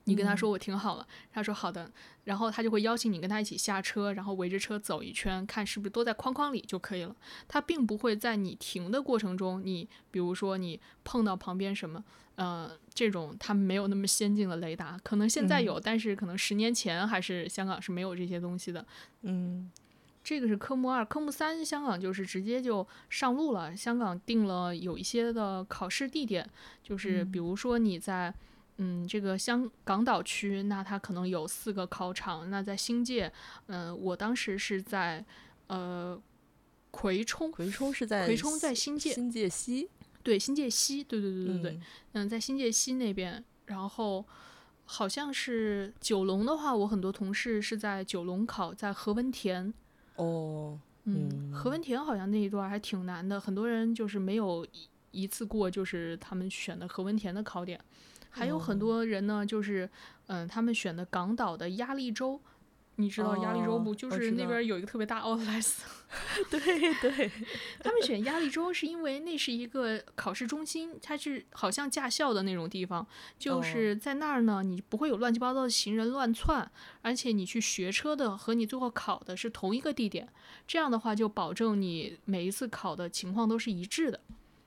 [0.05, 1.89] 你跟他说我停好了，他说好的，
[2.25, 7.15] 然后他就会邀请你跟他一起下车，然后围着车走一圈，看是不是都在框框里就可以了。
[7.47, 12.03] 他并不会在你停的过程中，你比如说你碰到旁边什么，
[12.35, 18.85] 呃，这种他没有那么先进的雷达，可能现在有，但是可能十年前还是香港是没有这些东西的。
[19.21, 19.71] 嗯，
[20.21, 23.73] 这个是科目二，科目三香港就是直接就上路了。
[23.73, 26.49] 香港定了有一些的考试地点，
[26.83, 28.27] 就是比如说你在。
[28.29, 28.35] 嗯，
[29.07, 32.49] 这个香港岛区，那它可能有四个考场。
[32.49, 33.31] 那在新界，
[33.67, 35.23] 嗯，我当时是在
[35.67, 36.19] 呃
[36.91, 39.89] 葵冲，葵冲是在葵冲在新界，新界西，
[40.23, 41.79] 对，新界西，对对对对对，
[42.13, 43.43] 嗯，在新界西那边。
[43.65, 44.25] 然后
[44.85, 49.73] 好像是九龙的话，我很多同事是在九龙考，在何文田。
[50.15, 54.67] 哦，嗯，何文田好像那一段还挺难的，很多人就是没有
[55.11, 57.79] 一次过，就是他们选的何文田的考点。
[58.35, 59.87] 还有很多人呢，就是，
[60.25, 62.41] 嗯，他们选的港岛的压力州，
[62.95, 63.93] 你知道压力州不？
[63.93, 65.83] 就是那边有一个特别大奥特莱斯。
[66.49, 67.31] 对对，
[67.79, 73.05] 他们选压力州是因为那是一个考试中心，它是好像驾校的那种地方，
[73.37, 80.27] 就是在那儿呢，你不会有乱七八糟的行人乱窜，而且你去学车的和你最后考的是同一个地点，
[80.67, 84.19] 这样的话就保证你每一次考的情况都是一致的。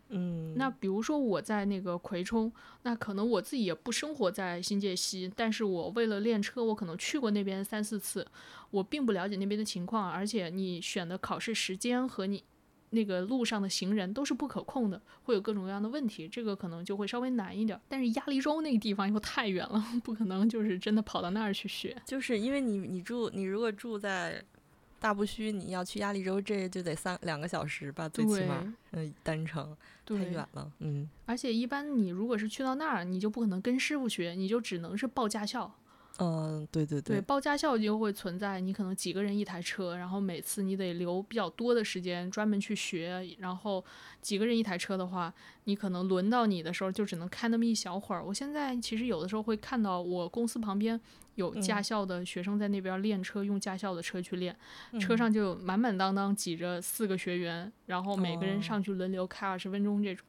[0.09, 8.27] 嗯，那比如说我在那个葵冲，那可能我自己也不生活在新界西，但是我为了练车，我可能去过那边三四次，
[8.71, 12.45] 我并不了解那边的情况，而且你选的考试时间和你
[12.91, 17.81] 那个路上的行人都是不可控的，会有各种各样的问题，这个可能就会稍微难一点。
[17.89, 24.43] 但是压力州那个地方又太远了， 不可能就是真的跑到那儿去学，就是因为你你住你如果住在。
[24.99, 31.09] 大不虚，你要去压力州，这就得三两个小时吧，最起码，嗯，单程太远了，嗯。
[31.27, 35.73] 而且一般你如果是去到那儿，你就不可能跟师傅学，你就只能是报驾校。
[36.19, 43.85] 嗯，对对对，报驾校就会存在，你可能几个人一台车，然后每次你得留比较多的时间专门去学，然后
[44.21, 45.33] 几个人一台车的话，
[45.65, 48.25] 你可能轮到你的时候就只能开那么一小会儿。
[48.25, 51.01] 我现在其实有的时候会看到我公司旁边。
[51.37, 54.57] 有驾校的学生在那边练车，用驾校的车去练，
[54.99, 60.27] 车上就满满当当挤着四个学员，然后每个人上去轮流开二十分钟这种。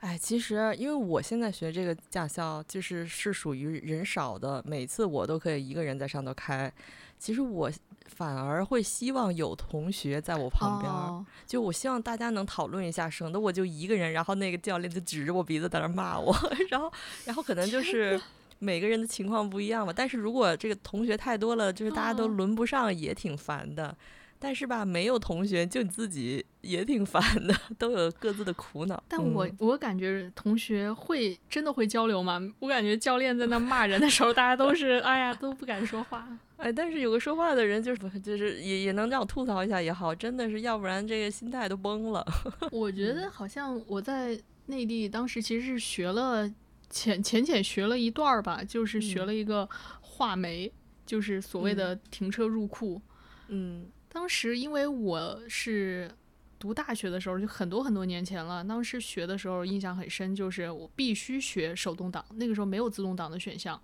[0.00, 6.72] 哎，其实因为我现在学这个驾校，就是是属于人少的，每次我都可以一个人在上头开。
[7.18, 7.70] 其实我
[8.06, 16.34] 反而会希望有同学在我旁边，就我希望大家能讨论一下，省得我就一个人，然后那个教练就指着我鼻子在那骂我，
[16.70, 16.92] 然后
[17.24, 18.20] 然后可能就是。
[18.58, 19.92] 每个人的情况不一样吧。
[19.94, 23.94] 但是如果这个同学太多了，就是大家都轮不上，也挺烦的。
[24.38, 29.02] 但是吧，没有同学，就你自己也挺烦的， 都有各自的苦恼。
[29.08, 32.40] 但我我感觉同学会真的会交流吗？
[32.60, 36.28] 我感觉教练在那骂人的时候，大家都是哎呀都不敢说话。
[36.58, 42.24] 哎，但是有个说话的人，就是就是也也能让我吐槽一下也好，真的是要不然这个心态都崩了。
[42.72, 46.50] 我觉得好像我在内地当时其实是学了
[46.88, 49.68] 浅浅浅学了一段儿吧，就是学了一个
[50.00, 50.72] 画眉，
[51.04, 53.00] 就是所谓的停车入库。
[53.48, 53.86] 嗯。
[54.16, 56.10] 当时因为我是
[56.58, 58.64] 读大学的时候，就很多很多年前了。
[58.64, 63.78] 当时学的时候印象很深，就是我必须学手动挡，那个时候没有自动挡的选项，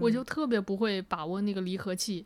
[0.00, 2.24] 我就特别不会把握那个离合器，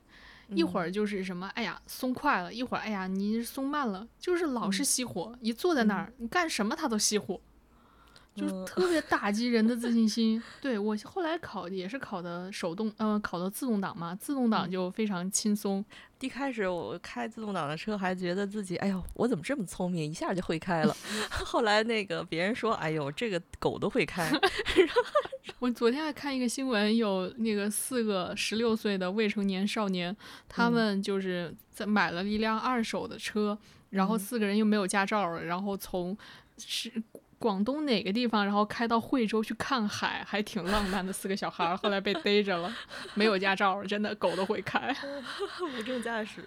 [0.51, 5.35] 一会儿就是什么，哎呀松快了，一会儿哎呀你松慢了，就是老是熄火。
[5.41, 7.41] 一坐在那儿，你干什么它都熄火。
[8.37, 10.41] 就是特别打击人的自信心。
[10.63, 15.85] 对我后来考也是考的手动，呃，考的自动挡嘛，自动挡就非常轻松。
[16.21, 20.97] 一开始我开自动挡的车还觉得自己，哎呦，我怎么这么聪明，一下就会开了。
[21.31, 24.31] 后来那个别人说，哎呦，这个狗都会开。
[25.61, 30.15] 我昨天还看一个新闻，有那个四个十六岁的未成年少年，
[30.49, 33.57] 他们就是在买了一辆二手的车，
[33.91, 36.17] 然后四个人又没有驾照，然后从
[36.59, 36.93] 是。
[37.39, 41.13] 广东哪个地方，然后开到惠州去看海，还挺浪漫的。
[41.13, 42.75] 四个小孩后来被逮着了，
[43.15, 44.95] 没有驾照，真的狗都会开，
[45.79, 46.43] 无证驾驶，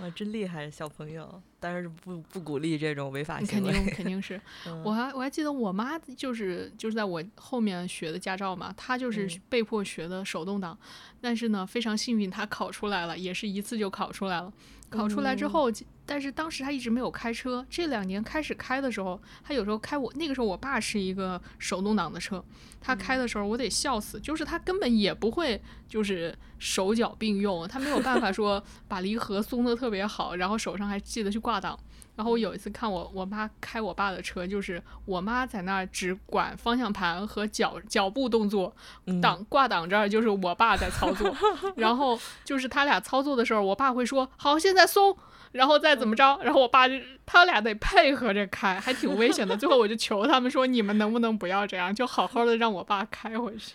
[0.00, 1.42] 啊，真厉害，小朋友。
[1.60, 3.70] 但是不不鼓励这种违法行为。
[3.70, 4.40] 肯定肯定是，
[4.82, 10.76] 我还我还记得我妈就是就是在我后面学的驾照嘛，她就是被迫学的手动挡，
[11.20, 14.52] 但是呢非常幸运，她考出来了，也是一次就考出来了。
[14.88, 15.70] 考出来之后。
[16.04, 22.44] 但是当时他一直没有开车，这两年开始开的时候，他有时候开我那个时候，我爸是一个手动挡的车，
[22.80, 31.78] 他开的时候我得笑死，就是他根本也不会就是手脚并用，他没有办法说把离合松的特别好，然后手上还记得去挂档。
[32.14, 38.74] 然后我有一次看我我妈开我爸的车，就是我妈在那儿只管方向盘和脚脚步动作，
[39.20, 41.34] 挡挂挡这儿就是我爸在操作，
[41.76, 45.16] 然后就是他俩操作的时候，我爸会说好，现在松。
[45.52, 46.94] 然后再怎么着，然后我爸就
[47.26, 49.54] 他俩得配合着开，还挺危险的。
[49.54, 53.74] 最后我就求他们说，你们能不能不要这样，就好好的让我爸开回去。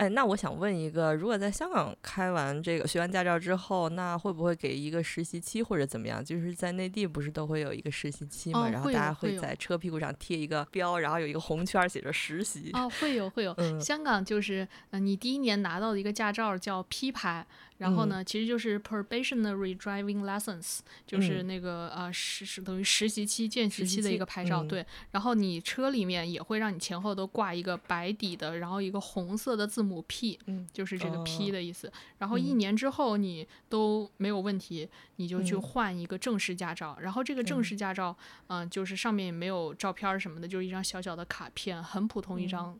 [0.00, 6.24] 哎，那我想问一个，如果在香港开完这个学完驾照之后，那会不会给一个实习期或者怎么样？
[6.24, 8.66] 就是在内地不是都会有一个实习期嘛？
[8.70, 12.70] 然后大家会在车屁股上贴一个标，然后有一个红圈写着实习。
[12.72, 13.54] 哦，会有会有。
[13.78, 17.46] 香港就是，嗯，你第一年拿到的一个驾照叫 P 牌。
[17.80, 24.62] 然后呢，其实就是 probationary driving license，就是那个呃实是等于实习期、见习期的一个牌照。
[24.62, 30.38] 对，然后你车里面也会让你前后都挂一个白底的，然后一个红色的字母 P，
[30.70, 31.90] 就是这个 P 的意思。
[32.18, 36.98] 然后一年之后你都没有问题，你就去换一个正式驾照。
[37.00, 38.14] 然后这个正式驾照，
[38.48, 42.78] 嗯，就是上面也没有照片什么的，就是一张小小的卡片，很普通一张。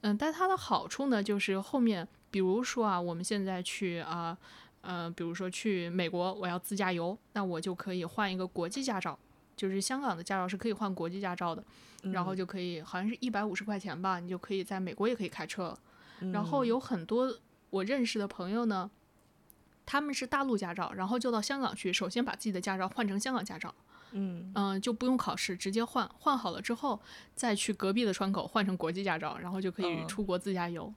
[0.00, 2.08] 嗯，但它的好处呢，就是后面。
[2.30, 4.36] 比如说啊，我们现在去啊，
[4.80, 9.18] 呃，比如说去美国，我要自驾游，那我就可以换一个国际驾照，
[9.56, 11.64] 就是香港的驾照是可以换国际驾照的，
[12.12, 15.78] 然后就可以，好像是一百五十块钱吧，你就可以在美国也可以开车了。
[16.32, 17.32] 然后有很多
[17.70, 18.90] 我认识的朋友呢，
[19.86, 23.74] 他们是大陆驾照，然后就到香港去，首先把自己的驾照换成香港驾照，
[24.12, 27.00] 嗯嗯，就不用考试，直接换，换好了之后
[27.34, 30.92] 再去隔壁的窗口换成国际驾照，然后就可以出国自驾游。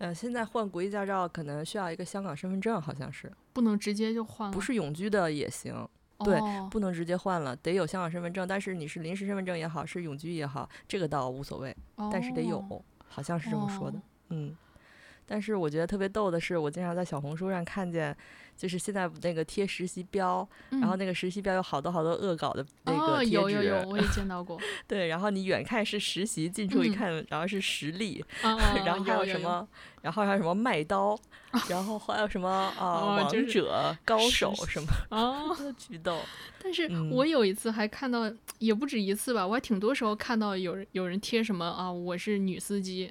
[0.00, 5.86] 呃，现在换国际驾照可能需要一个香港身份证，好像是不能直接就换，不是永居的也行，
[6.24, 8.48] 对，不能直接换了，得有香港身份证。
[8.48, 11.76] 但是你是临时身份证也好，是永居也好，这个倒无所谓，
[12.10, 12.64] 但是得有，
[13.06, 14.56] 好像是这么说的，嗯。
[15.26, 18.16] 但是我觉得特别逗的是，我经常在小红书上看见。
[18.60, 24.60] 就是现在那个贴实习标，然后那个实习标有好多好多恶搞的那个贴纸，有有有，我也 见到过。
[24.86, 29.66] 对，然后你远看是实习，近处一看，然后是实力， 然后还有什么，
[30.02, 31.18] 然后还有什么卖刀，
[31.70, 36.20] 然后还有什么 啊王者高手什么，啊，巨逗。
[36.62, 43.10] 但是我有一次还看到，也不止一次吧，我还挺多时候看到有人有人贴什么啊，我是女司机。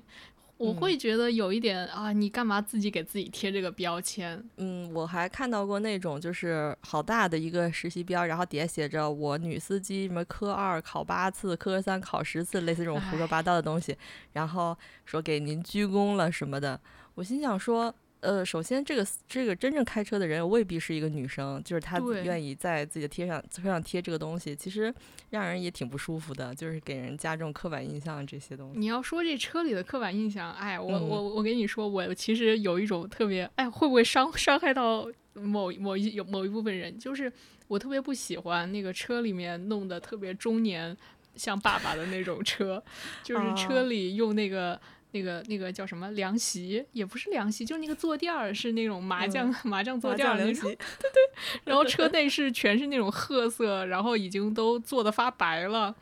[0.60, 4.44] 我会觉得有一点啊，你干嘛自己给自己贴这个标签？
[4.58, 13.98] 嗯，我还看到过那种就是好大的一个实习标，然后底下写着“我女司机什么科二考八次，科三考十次”，类似这种胡说八道的东西，
[14.34, 16.78] 然后说给您鞠躬了什么的。
[17.16, 24.94] 我心想说，呃，首先这个这个真正开车的人未必是一个女生，就是她愿意在自己的贴上车上贴这个东西，其实
[25.30, 28.80] 让人也挺不舒服的，就是给人加重刻板印象这些东西。
[28.80, 37.00] 你要说这车里的刻板印象，哎，我我我跟你说，我其实有一种特别，哎，会不会伤伤害到某某一有某一部分人？
[37.00, 37.32] 就是
[37.68, 40.96] 我特别不喜欢那个车里面弄得特别中年
[41.36, 42.84] 像爸爸的那种车，
[43.24, 44.78] 就是车里用那个。
[45.12, 50.64] 那个那个叫什么凉席，也不是凉席，就是那个坐垫儿，是那种麻将麻将坐垫儿那种。
[50.64, 51.60] 对对。
[51.64, 55.96] 然后车内是全是那种褐色，然后已经都做的发白了，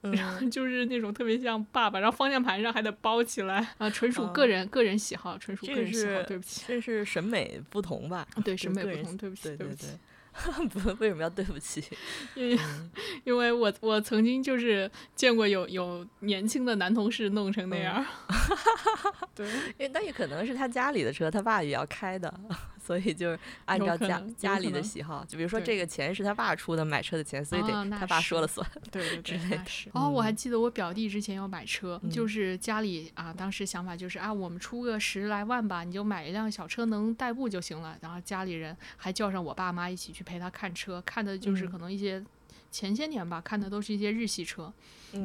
[0.00, 6.64] 然后就是那种特别像爸爸，然后方向盘上还得包起来啊，纯属个人个人喜好，纯属个人喜好，对不起。
[6.66, 8.26] 这是审美不同吧？
[8.44, 9.88] 对，审美不同，对不起，对不起。
[10.70, 11.82] 不，为什么要对不起？
[12.34, 12.58] 因为，
[13.24, 18.04] 因为我我曾经就是见过有有年轻的男同事弄成那样。
[19.34, 22.32] 对，因为那也可能是他家里的车，他爸也要开的。
[22.88, 29.62] 所以就是按照家家里的喜好，就比如说这个钱是他爸出的买车的钱，所以得他爸说了算，对 之类的。
[29.92, 37.94] 哦，我还记得我表弟之前要买车，就是家里啊，当时想法就是啊，我们出个十来万吧，你就买一辆小车能代步就行了。
[38.00, 42.24] 然后家里人还叫上我爸妈一起去陪他看车，看的就是可能一些
[42.70, 44.72] 前些年吧，看的都是一些日系车。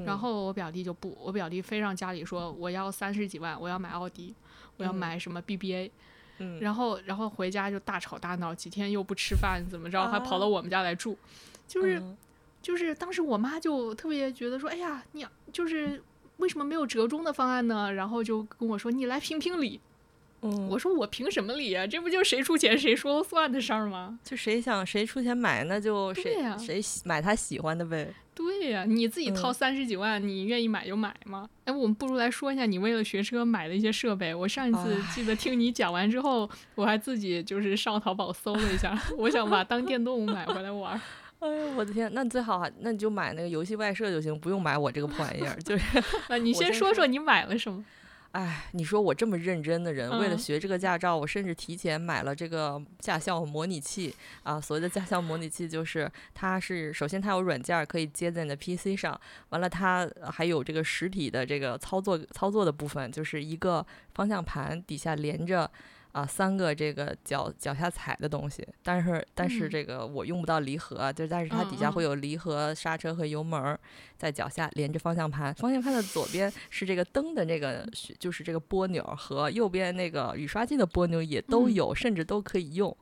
[0.06, 4.36] 然后我表弟就不，我表弟非让家里说我要三十几万，我要买奥迪，
[4.76, 5.90] 我要买什么 BBA。
[6.60, 11.18] 然后，然后回家就大吵大闹，几天又不吃饭，怎么着，还跑到我们家来住，
[11.68, 12.04] 就是，
[12.62, 16.02] 就是当时我妈就特别觉得说，哎呀，你就是
[16.38, 17.94] 为什么没有折中的方案呢？
[17.94, 19.80] 然后就跟我说，你来评评理。
[20.44, 21.88] 嗯，我说我凭什么理啊？
[21.88, 24.20] 这不就谁出钱谁说了算的事儿吗？
[24.24, 28.14] 就谁想谁出钱买，那就谁谁买他喜欢的呗。
[28.36, 31.48] 对呀，你自己掏三十几万，你愿意买就买嘛？
[31.66, 34.34] 哎，我们不如来说一下你为了学车买的一些设备。
[34.34, 41.00] 我上一次记得听你讲完之后，我还自己就是上淘宝搜了一下， 我想把当电动 买回来玩。
[41.40, 45.56] 哎呦，我的天，那最好那你就买那个游戏外设就行，不用买我这个破玩意儿。
[45.62, 47.84] 就是那，你先说说你买了什么。
[48.34, 54.60] 哎，你说我这么认真的人，为了学这个驾照，我甚至提前买了这个驾校模拟器啊。
[54.60, 59.20] 所谓的驾校模拟器，就是它是首先它有软件可以接在你的 PC 上，
[59.50, 65.70] 完了它还有这个实体的这个操作操作的部分，就是一个方向盘底下连着。
[66.14, 73.78] 啊，三个这个脚脚下踩的东西，但是但是这个我用不到离合，就但是它底下会有离合、刹车和油门，
[74.16, 75.54] 在脚下连着方向盘。
[75.56, 77.86] 方向盘的左边 是这个灯的这个，
[78.20, 82.96] 就是这个拨钮和右边那个雨刷器的拨钮也都有，甚至都可以用。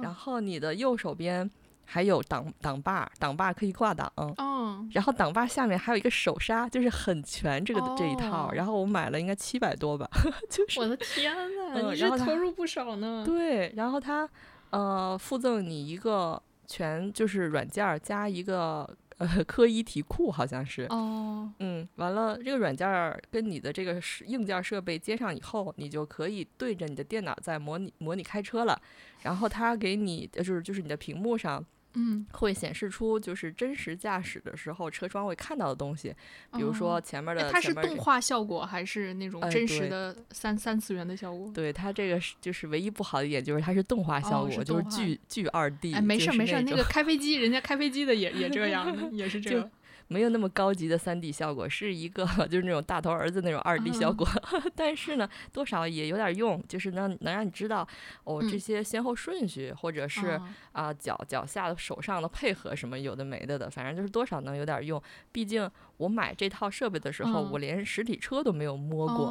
[0.00, 1.50] 然后你的右手边。
[1.84, 8.50] 还有挡挡把，挡把可以挂挡，嗯，然后挡把下面还有一个手刹，就是很全这个这一套。
[8.52, 10.08] 然后我买了应该七百多吧，
[10.50, 13.22] 就是我的天呐，你这投入不少呢。
[13.24, 14.28] 对，然后它
[14.70, 18.88] 呃附赠你一个全就是软件加一个
[19.18, 22.86] 呃 科一题库，好像是哦，嗯，完了这个软件
[23.30, 28.80] 跟你的这个硬件设备接上以后，你就可以对着你的电脑在模拟模拟开车了。
[29.22, 31.64] 然后它给你就是就是你的屏幕上。
[31.94, 36.14] 嗯，会显示出就是真实驾驶的时候车窗会看到的东西，
[36.52, 37.50] 比如说前面的。
[37.50, 41.50] 它是动画效果还是那种真实的三三次元的效果？
[41.54, 45.94] 对它这个是就是唯一不好的一点就是它是动画效果，就是巨巨二 D。
[45.94, 49.70] 哎，没事没事，那个 开飞机，人家开飞机的也也这样， 也是这样。
[50.08, 54.26] 没有那么高级的三 D 效果，是一个 就是那种大头儿子那种二 D 效果，
[54.76, 57.86] 但是呢，多少也有点用，就是能能让你知道
[58.24, 60.40] 哦这些先后顺序，或者是
[60.72, 65.02] 啊脚脚下的手上的配合什么有的没的的，反正就是多少能有点用。
[65.32, 69.26] 毕竟我买这套设备的时候，我连实体车都没有摸过，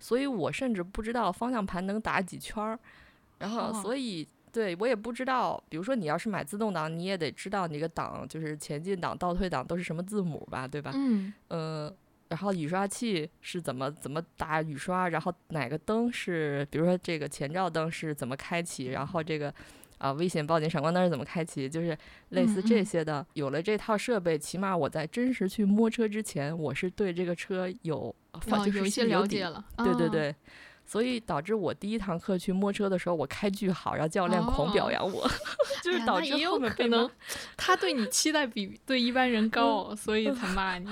[0.00, 2.78] 所以我甚至不知道方向盘能打几圈儿，
[3.38, 4.26] 然后所以。
[4.54, 10.92] 对我也不知道，比如说你要是买自动挡，你也得知道你个档就是前进档、倒退档都是什么字母吧，对吧？
[10.94, 11.34] 嗯。
[11.48, 11.92] 呃，
[12.28, 19.52] 然后雨刷器是怎么怎么打雨刷，然后哪个灯是，比如说这个前照灯是怎么开启，然后这个
[19.98, 21.98] 啊危险报警闪光灯是怎么开启，就是
[22.28, 23.26] 类似这些的。
[23.34, 28.14] 有了这套设备，起码我在真实去摸车之前，我是对这个车有
[28.46, 29.64] 就是有一些了解了。
[29.78, 30.34] 对对对。
[30.86, 35.28] 所以导致我第一堂课去摸车的时候，我开巨好，然后教练狂表扬我，
[35.82, 37.10] 就是导致后面可能
[37.56, 40.88] 他对你期待比对一般人高，所以才骂你。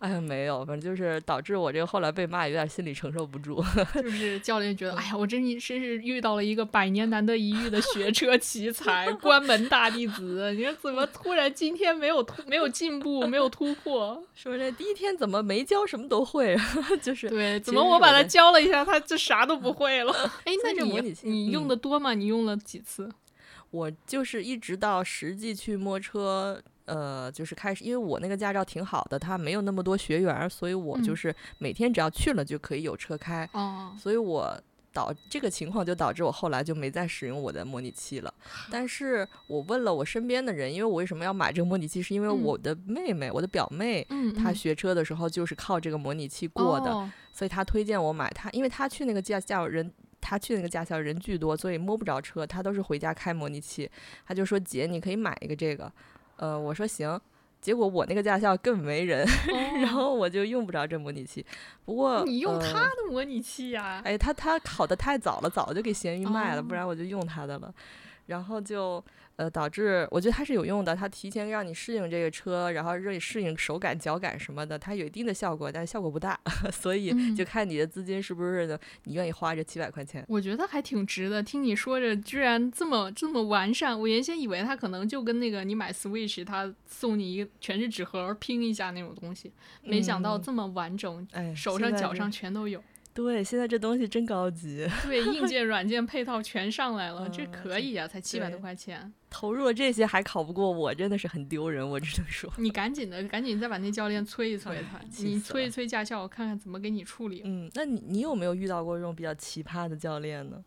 [0.00, 3.64] 哎呀，没有，反正就是导致我这个后来被骂，有点心理承受不住。
[3.94, 10.52] 就是教练觉得，哎呀，我真真是遇到了一个百年难得一遇的学车奇才，关门大弟子。
[10.54, 14.22] 你说怎么突然今天没有突没有进步，没有突破？
[14.34, 16.56] 说这第一天怎么没教什么都会？
[17.00, 20.12] 就是对，怎么我把他教了一下，他就啥都不会了？
[20.44, 22.14] 哎，那这模拟器你用的多吗？
[22.14, 23.10] 你用了几次？
[23.70, 26.60] 我就是一直到实际去摸车。
[26.86, 33.48] 呃，就是开始，因为我那个驾照挺好的，他没有那么多学员，所以我就是每天只要去了就可以有车开。
[33.52, 34.60] 哦，所以我
[34.92, 38.32] 导这个情况就导致我后来就没再使用我的模拟器了。
[38.70, 44.06] 但是我问了我身边的人，因为我为什么要买这个模拟器，是因为我的妹妹，我的表妹，
[44.36, 53.90] 她学车的时候就是靠这个模拟器过的，所以她推荐我买她，因为她去那个驾驾人，她去那个驾校人巨多，所以摸不着车，她都是回家开模拟器。
[54.26, 55.90] 她就说姐，你可以买一个这个。
[56.36, 57.20] 呃，我说行，
[57.60, 59.26] 结果我那个驾校更没人，
[59.80, 61.44] 然后我就用不着这模拟器。
[61.84, 64.02] 不过你用他的模拟器呀？
[64.04, 67.72] 哎，他他考的太早了，早就给闲鱼卖了，不然我就用他的了。
[68.26, 69.04] 然后就。
[69.36, 76.38] 呃，导致我觉得它是有用的，它提前让你适应这个车，然后让你适应手感、脚感什么的，它有一定的效果，但是效果不大，
[76.70, 80.24] 所以就看你的资金是不是的，你愿意花这七百块钱。
[80.28, 89.50] 我觉得还挺值的，听你说着居然这么这么完善，我原先以为它可能就跟那个你买 Switch，它送你一个全是纸盒拼一下那种东西，
[89.82, 92.80] 没想到这么完整，哎，手上脚上全都有。
[93.14, 94.84] 对，现在这东西真高级。
[95.04, 99.14] 对，硬 件、软件配套全上来了，这可以啊，才七百多块钱。
[99.30, 102.52] 投入了这些还考不过我，真的是很丢人，我只能说。
[102.58, 107.42] 你赶紧的，赶紧再把那教练催一催他，你催一催驾校，我看看怎么给你处理。
[107.44, 110.64] 嗯，那你你有没有遇到过这种比较奇葩的教练呢？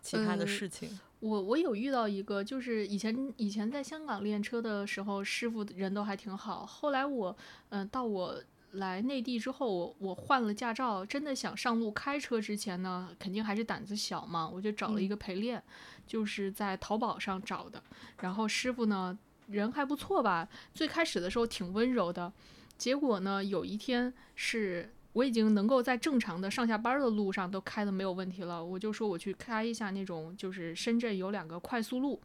[0.00, 0.88] 奇葩的事情？
[1.20, 6.64] 我我有遇到一个，就是以前以前在香港练车的时候，师傅人都还挺好。
[6.64, 7.36] 后来我
[7.68, 8.42] 嗯到我。
[8.76, 15.62] 来内地之后，我我换了驾照，真的想上路开车之前呢，肯定还是胆子小嘛，我就找了一个陪练，
[16.06, 17.82] 就是在淘宝上找的。
[18.20, 19.18] 然后师傅呢，
[19.48, 22.32] 人还不错吧，最开始的时候挺温柔的。
[22.78, 32.20] 结果呢，有一天是我已经能够在正常的上下班的路上都开的没有问题了，我就说我去开一下那种，就是深圳有两个快速路。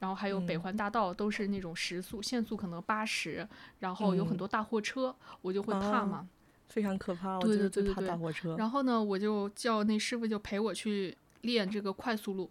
[0.00, 3.46] 然后还有北环大道，都是那种时速限速可能八十，
[3.78, 6.26] 然后有很多大货车，我就会怕嘛，
[6.68, 7.38] 非常可怕。
[7.38, 8.56] 对对对对对。
[8.56, 12.50] 然后呢，我就叫那师傅就陪我去练这个快速路，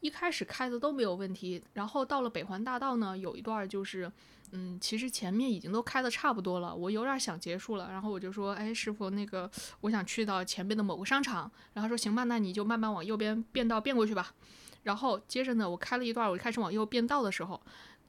[0.00, 1.62] 一开始开的都没有问题。
[1.72, 4.12] 然后到了北环大道呢，有一段就是，
[4.52, 7.88] 嗯，其实前面已经都开的差不多了，我有点想结束了。
[7.90, 11.50] 然后我就说，哎，师傅，那个我想去到前面的某个商场。
[11.72, 14.34] 然后说行吧，那你就慢慢往右边变道变过去吧。
[14.82, 17.60] 然后接着呢，我开了一段，我就开始往右变道的时候，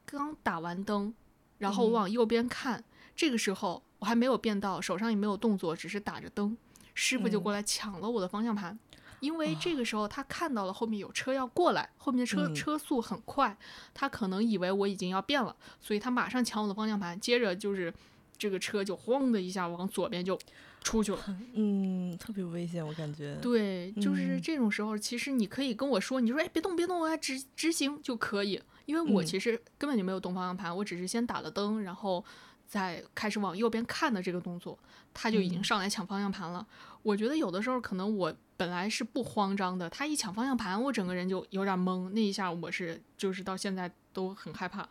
[0.06, 1.14] 刚打完灯，
[1.58, 2.84] 然后我往右边看，
[3.16, 6.58] 这个时候我还没有变道，手上也没有动作，只是打着灯，
[6.94, 8.80] 师傅就过来抢了我的方向盘，
[9.20, 13.58] 因为这个时候他看到了后面有车要过来，后面的车车速很快，
[13.94, 17.94] 他可能以为我已经要变了，所以他马上抢我的方向盘，接着就是
[18.38, 20.40] 这个车就轰的一下往左边就。
[20.84, 21.20] 出去了，
[21.54, 23.36] 嗯，特别危险，我感觉。
[23.42, 28.62] 对，就是这种时候，其实你可以跟我说，你说，哎，别动，别动，我直直行就可以。
[28.88, 32.26] 因为我其实根本就没有动方向盘，我只是先打了灯，然后
[32.68, 34.78] 再开始往右边看的这个动作，
[35.14, 36.66] 他就已经上来抢方向盘了。
[37.04, 42.10] 我觉得有的时候可能我本来是不慌张的，他一抢方向盘，我整个人就有点懵。
[42.10, 44.90] 那一下我是就是到现在都很害怕。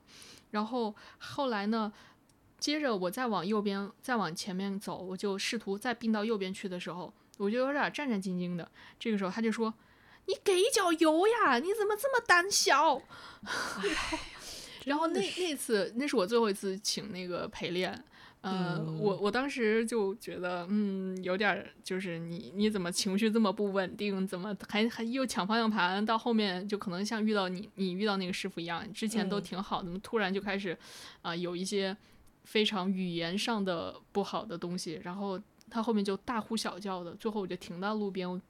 [0.52, 1.92] 然后后来呢？
[2.60, 8.70] 接着我再往右边，再往前面走，我就试图再并到右边去的时候，我就有点战战兢兢的。
[8.98, 9.72] 这个时候他就说
[10.28, 11.58] ：“你给一脚油呀！
[11.58, 13.00] 你怎么这么胆小？”
[14.84, 18.04] 然后那那次那是我最后一次请那个陪练，
[18.42, 24.26] 嗯，我我当时就觉得，嗯，有点就是你你怎么情绪这么不稳定？
[24.26, 26.04] 怎么还还又抢方向盘？
[26.04, 30.76] 到后面就可能像遇到你你遇到那个师傅一样，之前都挺好，怎么突然就开始
[31.22, 31.96] 啊有一些。
[32.44, 38.40] 非常语言上的不好的东西，然后他后面就大呼小叫的，最后我就停到路边，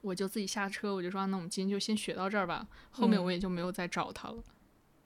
[0.00, 4.42] 我就自己下车，我就说那我们今天就先学到这儿吧，后面我也就没有再找他了。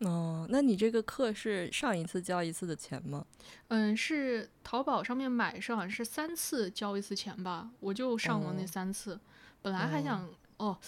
[0.01, 3.27] 哦，那你这个课是上一次交一次的钱吗？
[3.69, 9.19] 嗯，是淘宝上面买是好像是三次交一次钱吧，我就上了那三次，
[9.61, 10.79] 本来还想哦，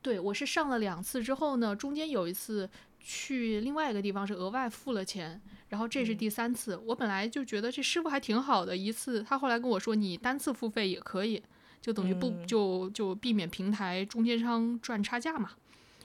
[0.00, 2.70] 对我是上了两次之后呢，中间有一次
[3.02, 5.40] 去另外一个地方是额外付了钱。
[5.68, 8.76] 然后这是第三次，我本来就觉得这师傅还挺好的。
[8.76, 11.42] 一次他后来跟我说，你单次付费也可以，
[11.80, 15.52] 就等于不就就避免平台中间商赚差价嘛。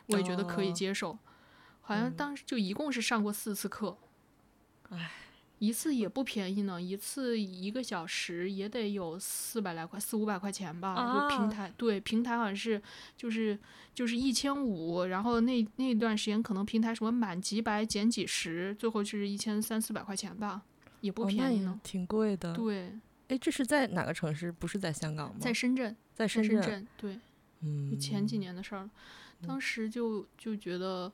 [0.08, 1.18] 我也觉得可以接受。
[1.82, 3.98] 好像当时就一共是上过四次课。
[4.90, 5.12] 唉，
[5.60, 11.30] 一次也不便宜呢，一次一个小时也得有四百来块，四五百块钱吧。
[11.30, 12.80] 就平台对平台好像是
[13.16, 13.58] 就是
[13.94, 20.62] 就是一千五，然后那那段时间可能平台什么满几百减几十，最后就是一千三四百块钱吧，
[21.02, 22.54] 也不便宜呢，挺贵的。
[22.54, 22.92] 对，
[23.30, 24.52] 哎，这是在哪个城市？
[24.52, 25.38] 不是在香港吗？
[25.40, 26.88] 在深圳，在深圳。
[26.98, 27.18] 对，
[27.62, 28.88] 嗯，前几年的事儿，
[29.48, 31.12] 当时就就觉得。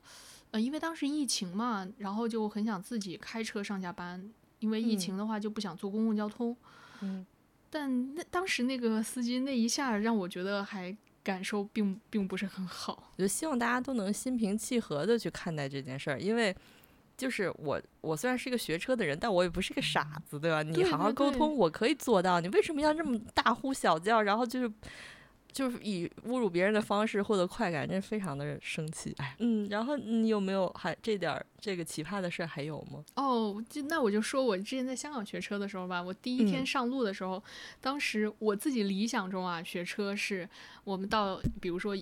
[0.54, 6.56] 呃，因为当时疫情嘛，然后就很想自己开车上下班，因为疫情的话就不想坐公共交通。
[7.00, 7.26] 嗯，
[7.68, 13.10] 但那当时那个司机那一下让我觉得还感受并并不是很好。
[13.16, 16.54] 我就希望大家都能心平气和的去看待这件事儿，因为
[17.16, 20.62] 就是我我虽然是一个学车的人，但我也不是个傻子，对吧？
[20.62, 22.38] 你好好沟通，我可以做到。
[22.38, 24.22] 你为什么要这么大呼小叫？
[24.22, 24.72] 然后就是。
[25.54, 29.14] 就是以侮辱别人的方式获得快感，真是非常的生气。
[29.18, 33.04] 哎，嗯，然后你有没有还这点儿这个奇葩的事儿还有吗？
[33.14, 37.40] 哦，就那我就说我之前在香港学车的时候吧，我第一天上路的时候，
[37.80, 40.48] 当时我自己理想中啊，学车是
[40.82, 41.96] 我们到，比如说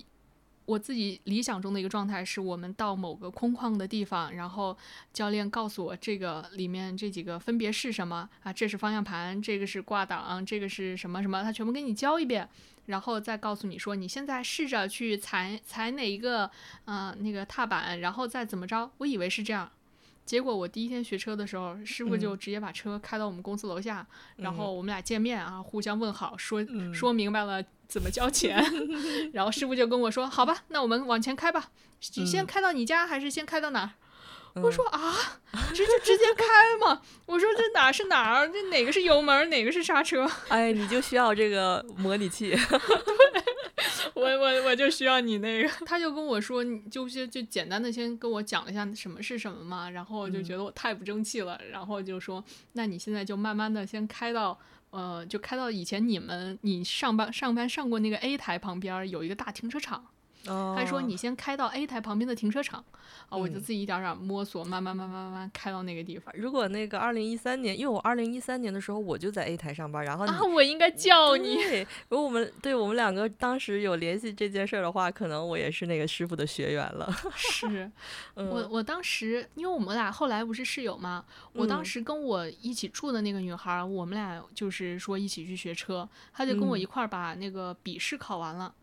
[0.65, 4.77] 我自己理想中的一个状态是我们到某个空旷的地方，然后
[5.11, 12.47] 教练告诉我这个里面这几个分别是什么啊，这是方向盘，这个是挂档，这个是什么什么，他全部给你教一遍。
[12.87, 16.51] 然后再告诉你说，你现在试着去踩踩哪一个，
[16.83, 18.91] 嗯，那个踏板，然后再怎么着。
[18.97, 19.71] 我以为是这样，
[20.25, 24.05] 结果我第一天学车的时候，师傅就直接把车开到我们公司楼下，
[24.35, 26.61] 然后我们俩见面啊，互相问好，说
[26.93, 27.63] 说明白了
[27.93, 28.59] 怎么交钱，
[29.33, 31.69] 然后师傅就跟我说，好吧，那我们往前开吧，
[32.15, 33.91] 你先开到你家还是先开到哪儿？
[34.55, 35.13] 我说啊，
[35.75, 36.43] 直接直接开
[36.81, 36.99] 嘛！
[37.27, 38.47] 我说这哪是哪儿？
[38.51, 40.27] 这哪个是油门，哪个是刹车？
[40.49, 42.49] 哎，你就需要这个模拟器。
[42.49, 43.39] 对，
[44.15, 45.69] 我我我就需要你那个。
[45.85, 54.57] 他就跟我说，你就是就简单的先跟我讲了一下什么是什么嘛，然后我就觉得我太不争气了，然后就说，那你现在就慢慢的先开到，
[54.93, 60.12] 呃，就开到以前你们你上班上班上过那个 A 台旁边有一个大停车场。
[60.45, 62.83] 他说：“你先开到 A 台旁边的停车场，
[63.29, 66.33] 啊，我就自己一点点摸索，慢慢慢慢慢慢开到那个地方。
[66.37, 71.85] 如果那个二零一三年，因为我二零一三年的时候我就在 A 台上班，然后啊，我应该叫你。
[72.09, 77.09] 如果我们对我们两个当时有联系这件事儿的话，可能我也是那个师傅的学员了。
[77.35, 77.89] 是，
[78.35, 81.23] 我我当时因为我们俩后来不是室友吗？
[81.53, 88.73] 我当时跟我一起住的那个女孩，我们俩就是说一起去学车，她就跟我一块儿把那个笔试考完了。”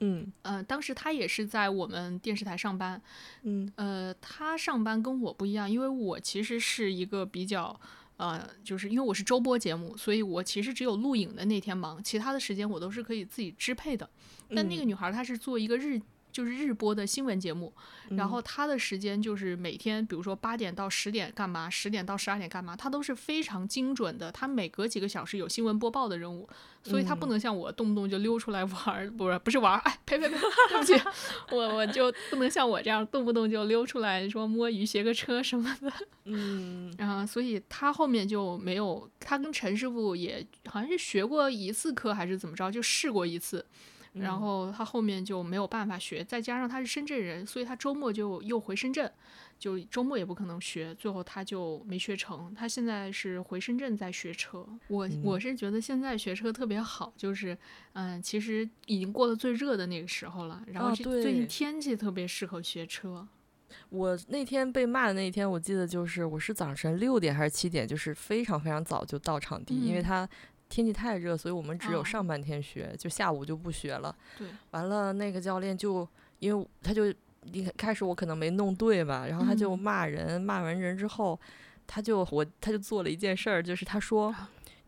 [0.00, 3.00] 嗯呃，当时他也是在我们电视台上班，
[3.42, 7.78] 嗯呃，他上班跟我不一样，因为我其实是一个比较
[8.16, 14.08] 呃，就是因为我是周播节目，所以我其实只有录影的那天忙，其他的时间我都是可以自己支配的。
[14.54, 16.00] 但那个女孩她是做一个日。
[16.40, 17.70] 就是日播的新闻节目，
[18.16, 24.32] 然后他的时间就是每天，比如说八点到十点干嘛，十点到十二点干嘛，他都是非常精准的。
[24.32, 26.48] 他每隔几个小时有新闻播报的任务，
[26.82, 30.94] 所以他不能像我动不动就溜出来玩儿，不是不是玩儿，哎，呸呸呸，对不起，
[31.52, 35.92] 我我就不能像我这样动不动就溜出来说摸鱼学个车什么的，
[36.24, 43.66] 嗯，然 后所以他后面就没有，他跟陈师傅也好像是学过一次课还是怎么着，就试过一次。
[44.12, 49.10] 然后他后面就没有办法学，再加上他是深圳人，所以他周末就又回深圳，
[49.56, 52.52] 就周末也不可能学，最后他就没学成。
[52.54, 54.66] 他现在是回深圳在学车。
[54.88, 57.56] 我我是觉得现在学车特别好，就是
[57.92, 60.60] 嗯，其实已经过了最热的那个时候了。
[60.66, 63.28] 然后最近天气特别适合学车。
[63.90, 70.28] 我那天被骂的那一天，我记得就是我是早晨六点还是七点，就是非常非常早就到场地，因为他。
[70.70, 74.16] 天气太热，所以我们只有上半天学，就下午就不学了。
[74.38, 76.08] 对，完了那个教练就，
[76.38, 77.12] 因为他就
[77.52, 81.38] 一开始我可能没弄对吧，然后他就骂人，骂完人之后，
[81.86, 84.34] 他就我他就做了一件事儿，就是他说。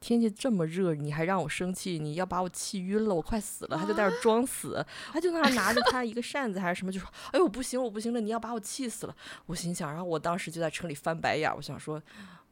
[0.04, 3.76] 天气这么热，你还让我生气，你要把我气晕了，我快死了。
[3.76, 9.14] 他就在那装死，他就在那儿拿着他 一个扇子还是什么，就说：“哎呦，不行，我不行了，你要把我气死了。”
[9.46, 12.02] 我心想，然后我当时就在车里翻白眼，我想说。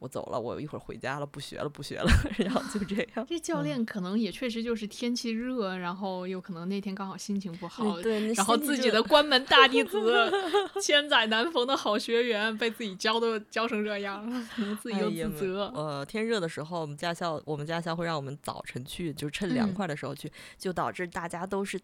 [0.01, 3.23] 我走了，我一会儿回家了，不学了，不学了， 然后就这 样。
[3.29, 10.27] 这教练可能也确实就是天气热，然后有可能那天刚好心情不好，对，然后自己的关门大弟子，
[10.81, 14.25] 千载难逢的好学员被自己教的教成这样，
[14.55, 15.71] 可能自己又自责。
[15.75, 21.79] 呃，天热的时候，我们驾校我们驾校会让我们早晨去，就趁凉快的时候去，就导致大家都是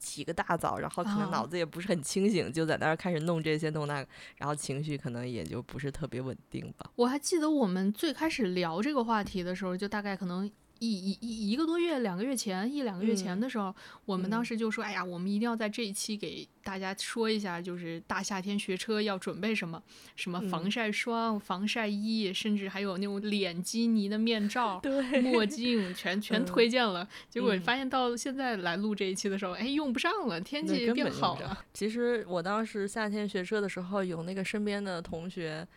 [0.00, 4.08] 起个大早，然后可能脑子也不是很清醒，就在那儿开始弄这些弄那个，
[4.38, 6.90] 然后情绪可能也就不是特别稳定吧。
[6.96, 7.59] 我还记得我。
[7.60, 13.74] 我们最开始聊这个话题的时候，就大概可能一一一一个多月、两个月前，一两个月前的时候，
[14.06, 19.82] 我们当时就说：“哎呀，我们一定要在这一期给大家说一下，就是大夏天学车要准备什么，
[20.16, 24.80] 什么防晒霜、防晒衣，甚至还有那种脸基尼的面罩、
[25.22, 27.06] 墨镜，全 全推荐了。
[27.28, 31.62] 结果发现到现在来录这一期的时候，哎，用不上了，天气变好了。
[31.74, 35.68] 其实我当时夏天学车的时候，有那个身边的同学。”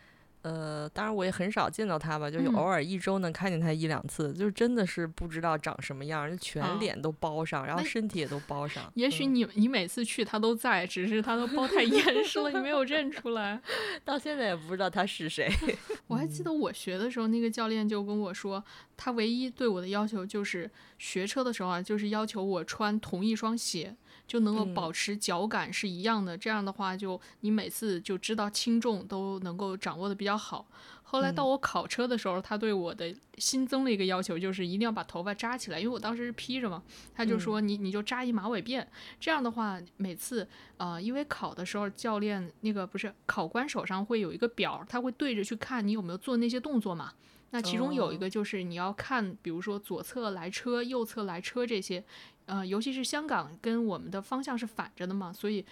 [0.44, 8.92] 呃，当然我也很少见到他吧，就是偶尔一周能看见他一两次，就是真的是不知道长什么样，就全脸都包上，然后身体也都包上。
[8.94, 13.58] 也许你你每次去他都在，只是他都包太严实了，你没有认出来。
[14.04, 15.50] 到现在也不知道他是谁。
[16.08, 18.62] 我还记得我学的时候，那个教练就跟我说，
[18.98, 23.96] 他唯一对我的要求就是学车的时候啊，就是要求我穿同一双鞋。
[24.26, 30.66] 就能够保持脚感是一样的，这样的话，就你每次就知道轻重都能够掌握的比较好。
[31.02, 36.82] 后来到我考车的时候，他对我的新增了一个要求，就是一定要把头发扎起来，因为我当时是披着嘛。
[37.14, 38.84] 他就说你你就扎一马尾辫，
[39.20, 40.48] 这样的话，每次
[40.78, 47.12] 呃，因为考的时候教练那个不是考官手上会有一个表，他会对着去看你有没有做那些动作嘛。
[47.50, 52.02] 那其中有一个就是你要看，比如说左侧来车、右侧来车这些。
[52.46, 55.64] 呃，尤其是香港跟我们的方向是反着的嘛，所以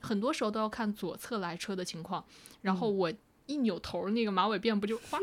[0.00, 2.24] 很多时候都要看左侧来车的情况，
[2.62, 3.12] 然后我。
[3.50, 5.18] 一扭头，那个马尾辫不就哗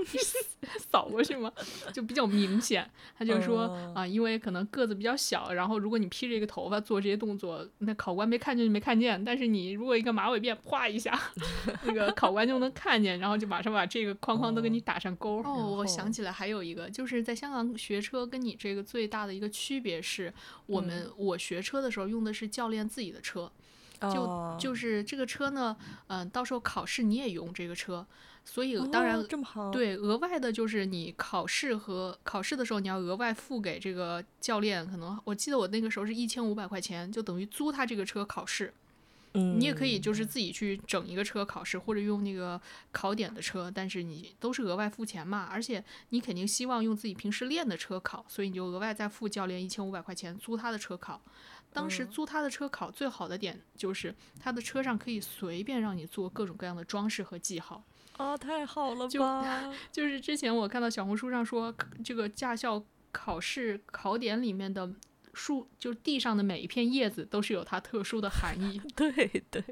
[0.91, 1.51] 扫过去吗？
[1.93, 2.89] 就比较明显。
[3.17, 3.61] 他就说
[3.95, 9.23] 啊，因为可能个子比较小，然后如果你披着一个头发做这些动作，那考官没看见就没看见。
[9.23, 11.17] 但是你如果一个马尾辫，哗一下，
[11.87, 15.41] 那个考官就能看见，然后就马上把这个框框都给你打上勾。
[15.43, 20.33] 哦，我想起来还有一个，就是在香港学车跟你这个最大的一个区别是，
[20.65, 23.49] 我们我学车的时候用的是教练自己的车。
[24.01, 25.75] 就就是这个车呢，
[26.07, 28.05] 嗯，到时候考试你也用这个车，
[28.45, 38.73] 所以当然这么好，对，额外的就是你考试和考试的时候你要额外付给这个教练，可能我记得我那个时候是一千五百块钱，就等于租他这个车考试。
[39.33, 42.59] 嗯，你也可以就是自己去整一个车考试，或者用那个
[42.93, 51.21] 考点的车，但是你都是额外付钱嘛，而且你肯定希望用自己平时练的车考，所以你就额外再付教练一千五百块钱租他的车考。
[51.71, 57.83] 当时租他的车考最好的点就是他的车上可以随便让你做各种各样的装饰和记号
[58.17, 59.71] 啊，太好了吧！
[59.91, 64.91] 就是之前我看到小红书上说，这个驾校考试考点里面的。
[65.37, 68.81] 树就地上的每一片叶子都是有它特殊的含义。
[68.97, 69.11] 对
[69.51, 69.63] 对，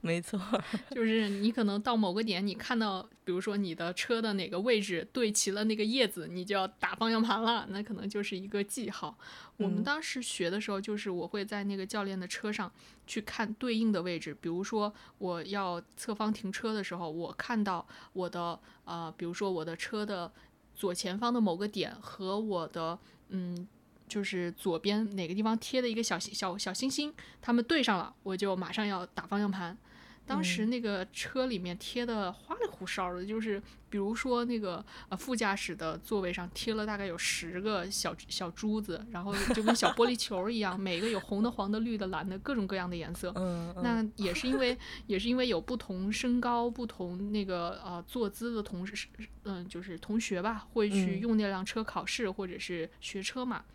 [0.00, 0.40] 没错，
[0.94, 9.18] 就是你可能到某个点，你看到，比如说你的车的哪个位置对齐了那个叶子，你就要打方向盘了，那可能就是一个记号。
[9.56, 12.70] 我们当时学的时候，就是我会在那个教练的车上
[13.06, 20.32] 去看对应的位置，比如说我要侧方停车的时候，我看到我的呃，比如说我的车的
[20.74, 22.96] 左前方的某个点和我的
[23.30, 23.66] 嗯。
[24.10, 29.78] 就是左边哪个地方贴的一个小小小星星，他们对上了，我就马上要打方向盘。
[30.26, 43.32] 当时那个车里面贴的花里胡哨的，就是比如说那个呃副驾驶的座位上贴了大概有十个小小珠子，然后就跟小玻璃球一样，每个有红的、黄的、绿的、蓝的，各种各样的颜色。
[43.34, 49.08] 嗯，那也是因为也是因为有不同身高、不同那个呃坐姿的同事，
[49.42, 53.64] 嗯，就是同学吧，会去用那辆车考试或者是学车嘛。
[53.66, 53.74] 嗯，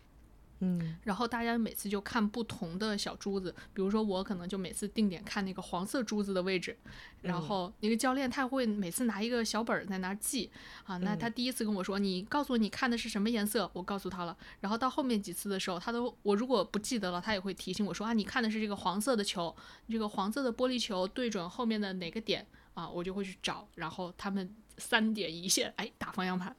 [1.04, 6.76] 然后大家每次就看不同的小珠子，比如说我可能就每次定点看那个黄色珠子的位置，
[7.22, 10.50] 然后那个教练他会每次拿一个小本在那儿记
[10.84, 10.96] 啊。
[10.98, 14.36] 那他第一次跟我说，你告诉我你看的是什么颜色，我告诉他了。
[14.60, 19.54] 然后到后面几次的时候，他都我如果不记得了，他也会提醒我说啊，你看的是这个黄色的球，
[19.88, 26.54] 这个黄色的玻璃球对准后面的哪个点啊，我就会去找，然后他们三点一线，哎，打方向盘。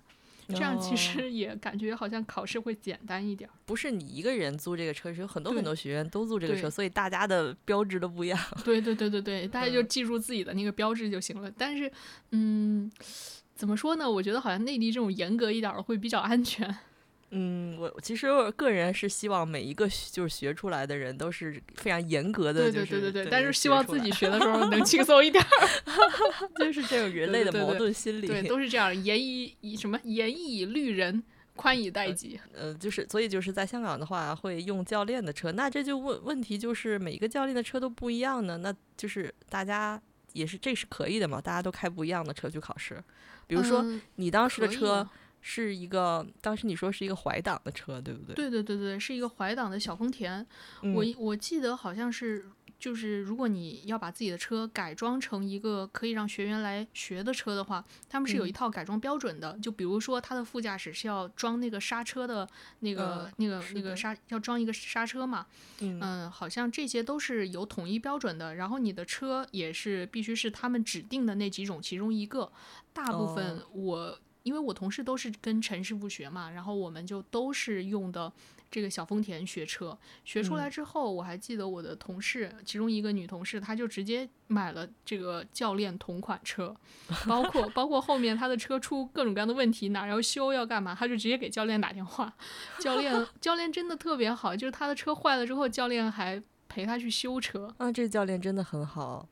[0.50, 3.50] 这样其实也感觉好像考试会简单一点。
[3.66, 8.40] 不是你一个人租这个车，是有很多很多学员都租这个车，所以大家的标志都不一样。
[8.64, 11.52] 对对对对对，大家就记住自己的那个标志就行了。
[11.58, 11.92] 但是，
[12.32, 12.90] 嗯，
[13.56, 14.10] 怎么说呢？
[14.10, 16.74] 我觉得好像内地这种严格一点的会比较安全。
[17.32, 23.28] 嗯，我其实我个人是希望每一个就是学出来的人都是非常严格的，对对对对对。
[23.30, 25.44] 但是希望自己学的时候 能轻松一点，
[26.58, 28.28] 就是这种人类的矛盾心理。
[28.28, 31.22] 对，都是这样，严以以什么严以律人，
[31.58, 32.40] 宽以待己。
[32.54, 40.02] 呃，就是所以就是在香港的话会用教练的车，那这就问问题就是每一个教练的车都不一样呢，那就是大家
[40.32, 41.42] 也是这是可以的嘛？
[41.42, 43.04] 大家都开不一样的车去考试，
[43.48, 45.06] 比如说你当时的车。
[45.50, 48.36] 是一个，当时你说是一个怀档的车，对不对？
[48.36, 50.46] 对对对对，是一个怀档的小丰田。
[50.82, 52.46] 我我记得好像是
[52.78, 59.58] 就是如果你要把自己的车改装成一个可以让学员来学的车的话，他们是有一套改装标准的。
[59.60, 62.46] 就比如说，它的副驾驶是要装那个刹车的
[62.82, 65.48] 那个、那个、那个刹，要装一个刹车嘛。
[65.80, 68.56] 嗯，好像这些都是有统一标准的。
[68.56, 72.52] 然后你的车也是必须是他们指定的那几种其中一个。
[72.92, 78.32] 大部分我因为我同事都是跟陈师傅学嘛，然后我们就都是用的。
[78.70, 86.76] 这个小丰田学车学出来之后，我还记得我的同事，其中一个女同事，她就直接买了这个教练同款车，
[87.26, 92.34] 包括包括后面她的车出各种各样的问题，哪要修要干嘛，她就直接给教练打电话。
[92.82, 97.74] 教练 教练真的特别好，就是他的车坏了之后，教练还陪他去修车。
[97.78, 99.26] 啊，这教练真的很好。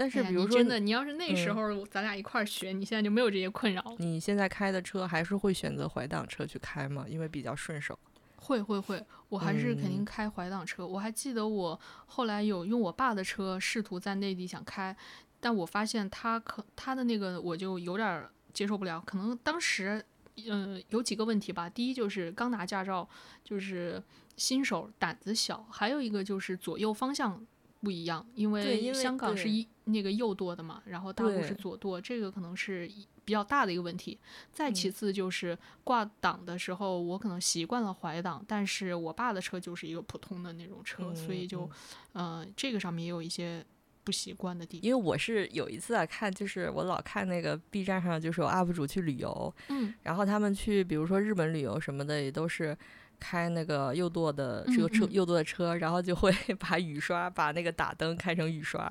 [0.00, 3.84] 但是比如说，真的，你要是那时候咱俩一块儿学，你现在就没有这些困扰。
[3.98, 7.04] 你现在开的车还是会选择怀档车去开吗？
[7.06, 7.98] 因为比较顺手。
[8.36, 10.86] 会会会，我还是肯定开怀档车。
[10.86, 14.96] 我还记得我后来有用我爸的车试图在内地想开，
[15.38, 19.02] 但我发现他可他的那个我就有点接受不了。
[19.04, 20.02] 可能当时
[20.48, 23.06] 嗯有几个问题吧，第一就是刚拿驾照，
[23.44, 24.02] 就是
[24.38, 27.46] 新手胆子小，还有一个就是左右方向
[27.80, 32.90] 不一样，因为香港是一那个右舵的嘛，然后大陆是左舵，这个可能是。
[33.22, 34.18] 比较大的一个问题，
[34.52, 41.70] 再其次就是挂档的时候，我可能习惯了怀档，但是我爸的车就是一个普通的那种车，所以就，
[42.12, 43.64] 呃，这个上面也有一些
[44.02, 44.82] 不习惯的地方。
[44.84, 52.76] 因为我是有一次啊，看就是我老看那个 B 站上就是有 UP 主去旅游，嗯，然后他们去比如说日本旅游什么的，也都是。
[53.20, 58.90] 开那个右舵的这个车，右舵的车，然后就会 把雨刷把那个打灯开成雨刷，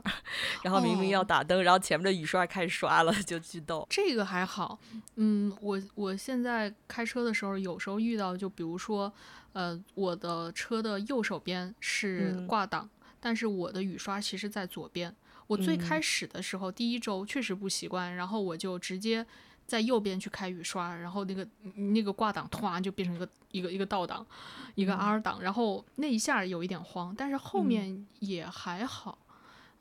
[0.64, 3.86] 然后明明要打灯，然后前面的雨刷开始刷了，就巨逗。
[3.90, 4.80] 这个还好，
[5.16, 9.12] 嗯，我我现在开车的时候，有时候遇到，就比如说，
[9.54, 12.88] 呃，我的车的右手边是挂档，
[13.20, 15.14] 但是我的雨刷其实在左边。
[15.48, 19.26] 我最开始的时候，第一周确实不习惯，然后我就直接。
[19.70, 24.26] 在右边去开雨刷，然后那个那个挂档突然就变成一个一个一个倒档，
[24.74, 29.18] 一个 R 档，然后那一下有一点慌，但是后面也还好，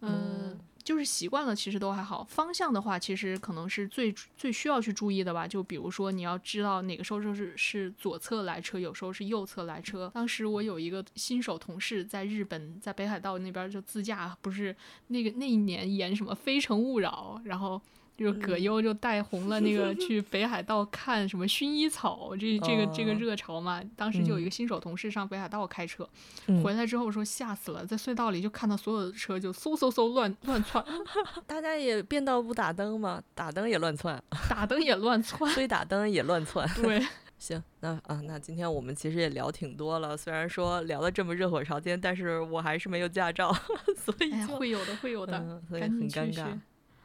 [0.03, 2.23] 嗯，就是习惯了，其实都还好。
[2.23, 5.49] 方向的话，其实可能是最最需要去注意的吧。
[5.49, 10.11] 就比如说你要知道哪个时候是是左侧来车，有时候是右侧来车。
[10.13, 14.77] 当时我有一个新手同事在日本，在北海道那边就自驾，不是
[15.07, 17.81] 那个那一年演什么《非诚勿扰》，然后。
[18.19, 23.81] 就葛优就带红了那个去北海道看什么薰衣草，这这个这个热潮嘛。
[23.95, 26.09] 当时就有一个新手同事上北海道开车，
[26.63, 30.85] 回来之后说吓死了，在隧道里就看到所有的车就嗖嗖嗖乱乱窜。
[31.47, 33.23] 大家也变道不打灯嘛？
[33.37, 36.69] 打灯也乱窜， 打灯也乱窜，非打灯也乱窜。
[36.75, 37.01] 对，
[37.39, 43.55] 行，那啊，那今天我们其实也聊挺多了，虽然说聊的这么热火朝天，但是我还是没有驾照，
[43.97, 46.49] 所以会有的，会有的，所以很尴尬。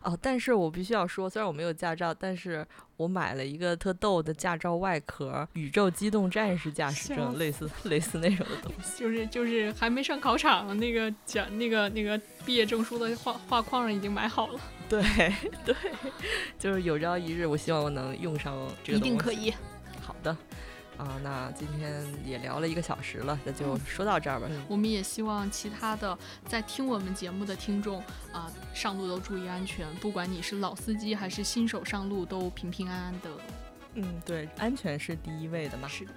[0.03, 2.65] 哦，但是我必须要说，虽然我没有驾照，但是
[2.97, 8.99] 我买了一个特逗的驾照外壳——宇宙机动战士驾驶证，类似类似那种的东西。
[8.99, 14.59] 就是就是还没上考场，那个奖那个那个毕业证书的画画框上已经买好了。
[14.89, 15.01] 对
[15.65, 15.75] 对，
[16.59, 19.09] 就是有朝一日，我希望我能用上这个东西。
[19.09, 19.53] 一定可以。
[20.01, 20.35] 好的。
[20.97, 24.47] 啊，那今天也聊了一个小时了，那就说到这儿吧。
[24.67, 27.99] 我们也希望其他的在听我们节目的听众
[28.31, 33.29] 啊，上路都注意安全，不管你是老司机还是新手上路，都平平安安的。
[33.95, 35.87] 嗯，对，安全是第一位的嘛。
[35.87, 36.11] 是的。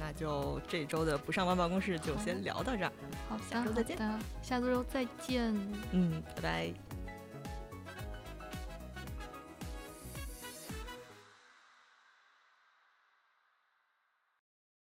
[0.00, 2.92] 那就这周的不上班办公室就先聊到这儿。
[3.28, 3.98] 好，下周再见。
[4.40, 5.52] 下周再见。
[5.90, 6.87] 嗯，拜拜。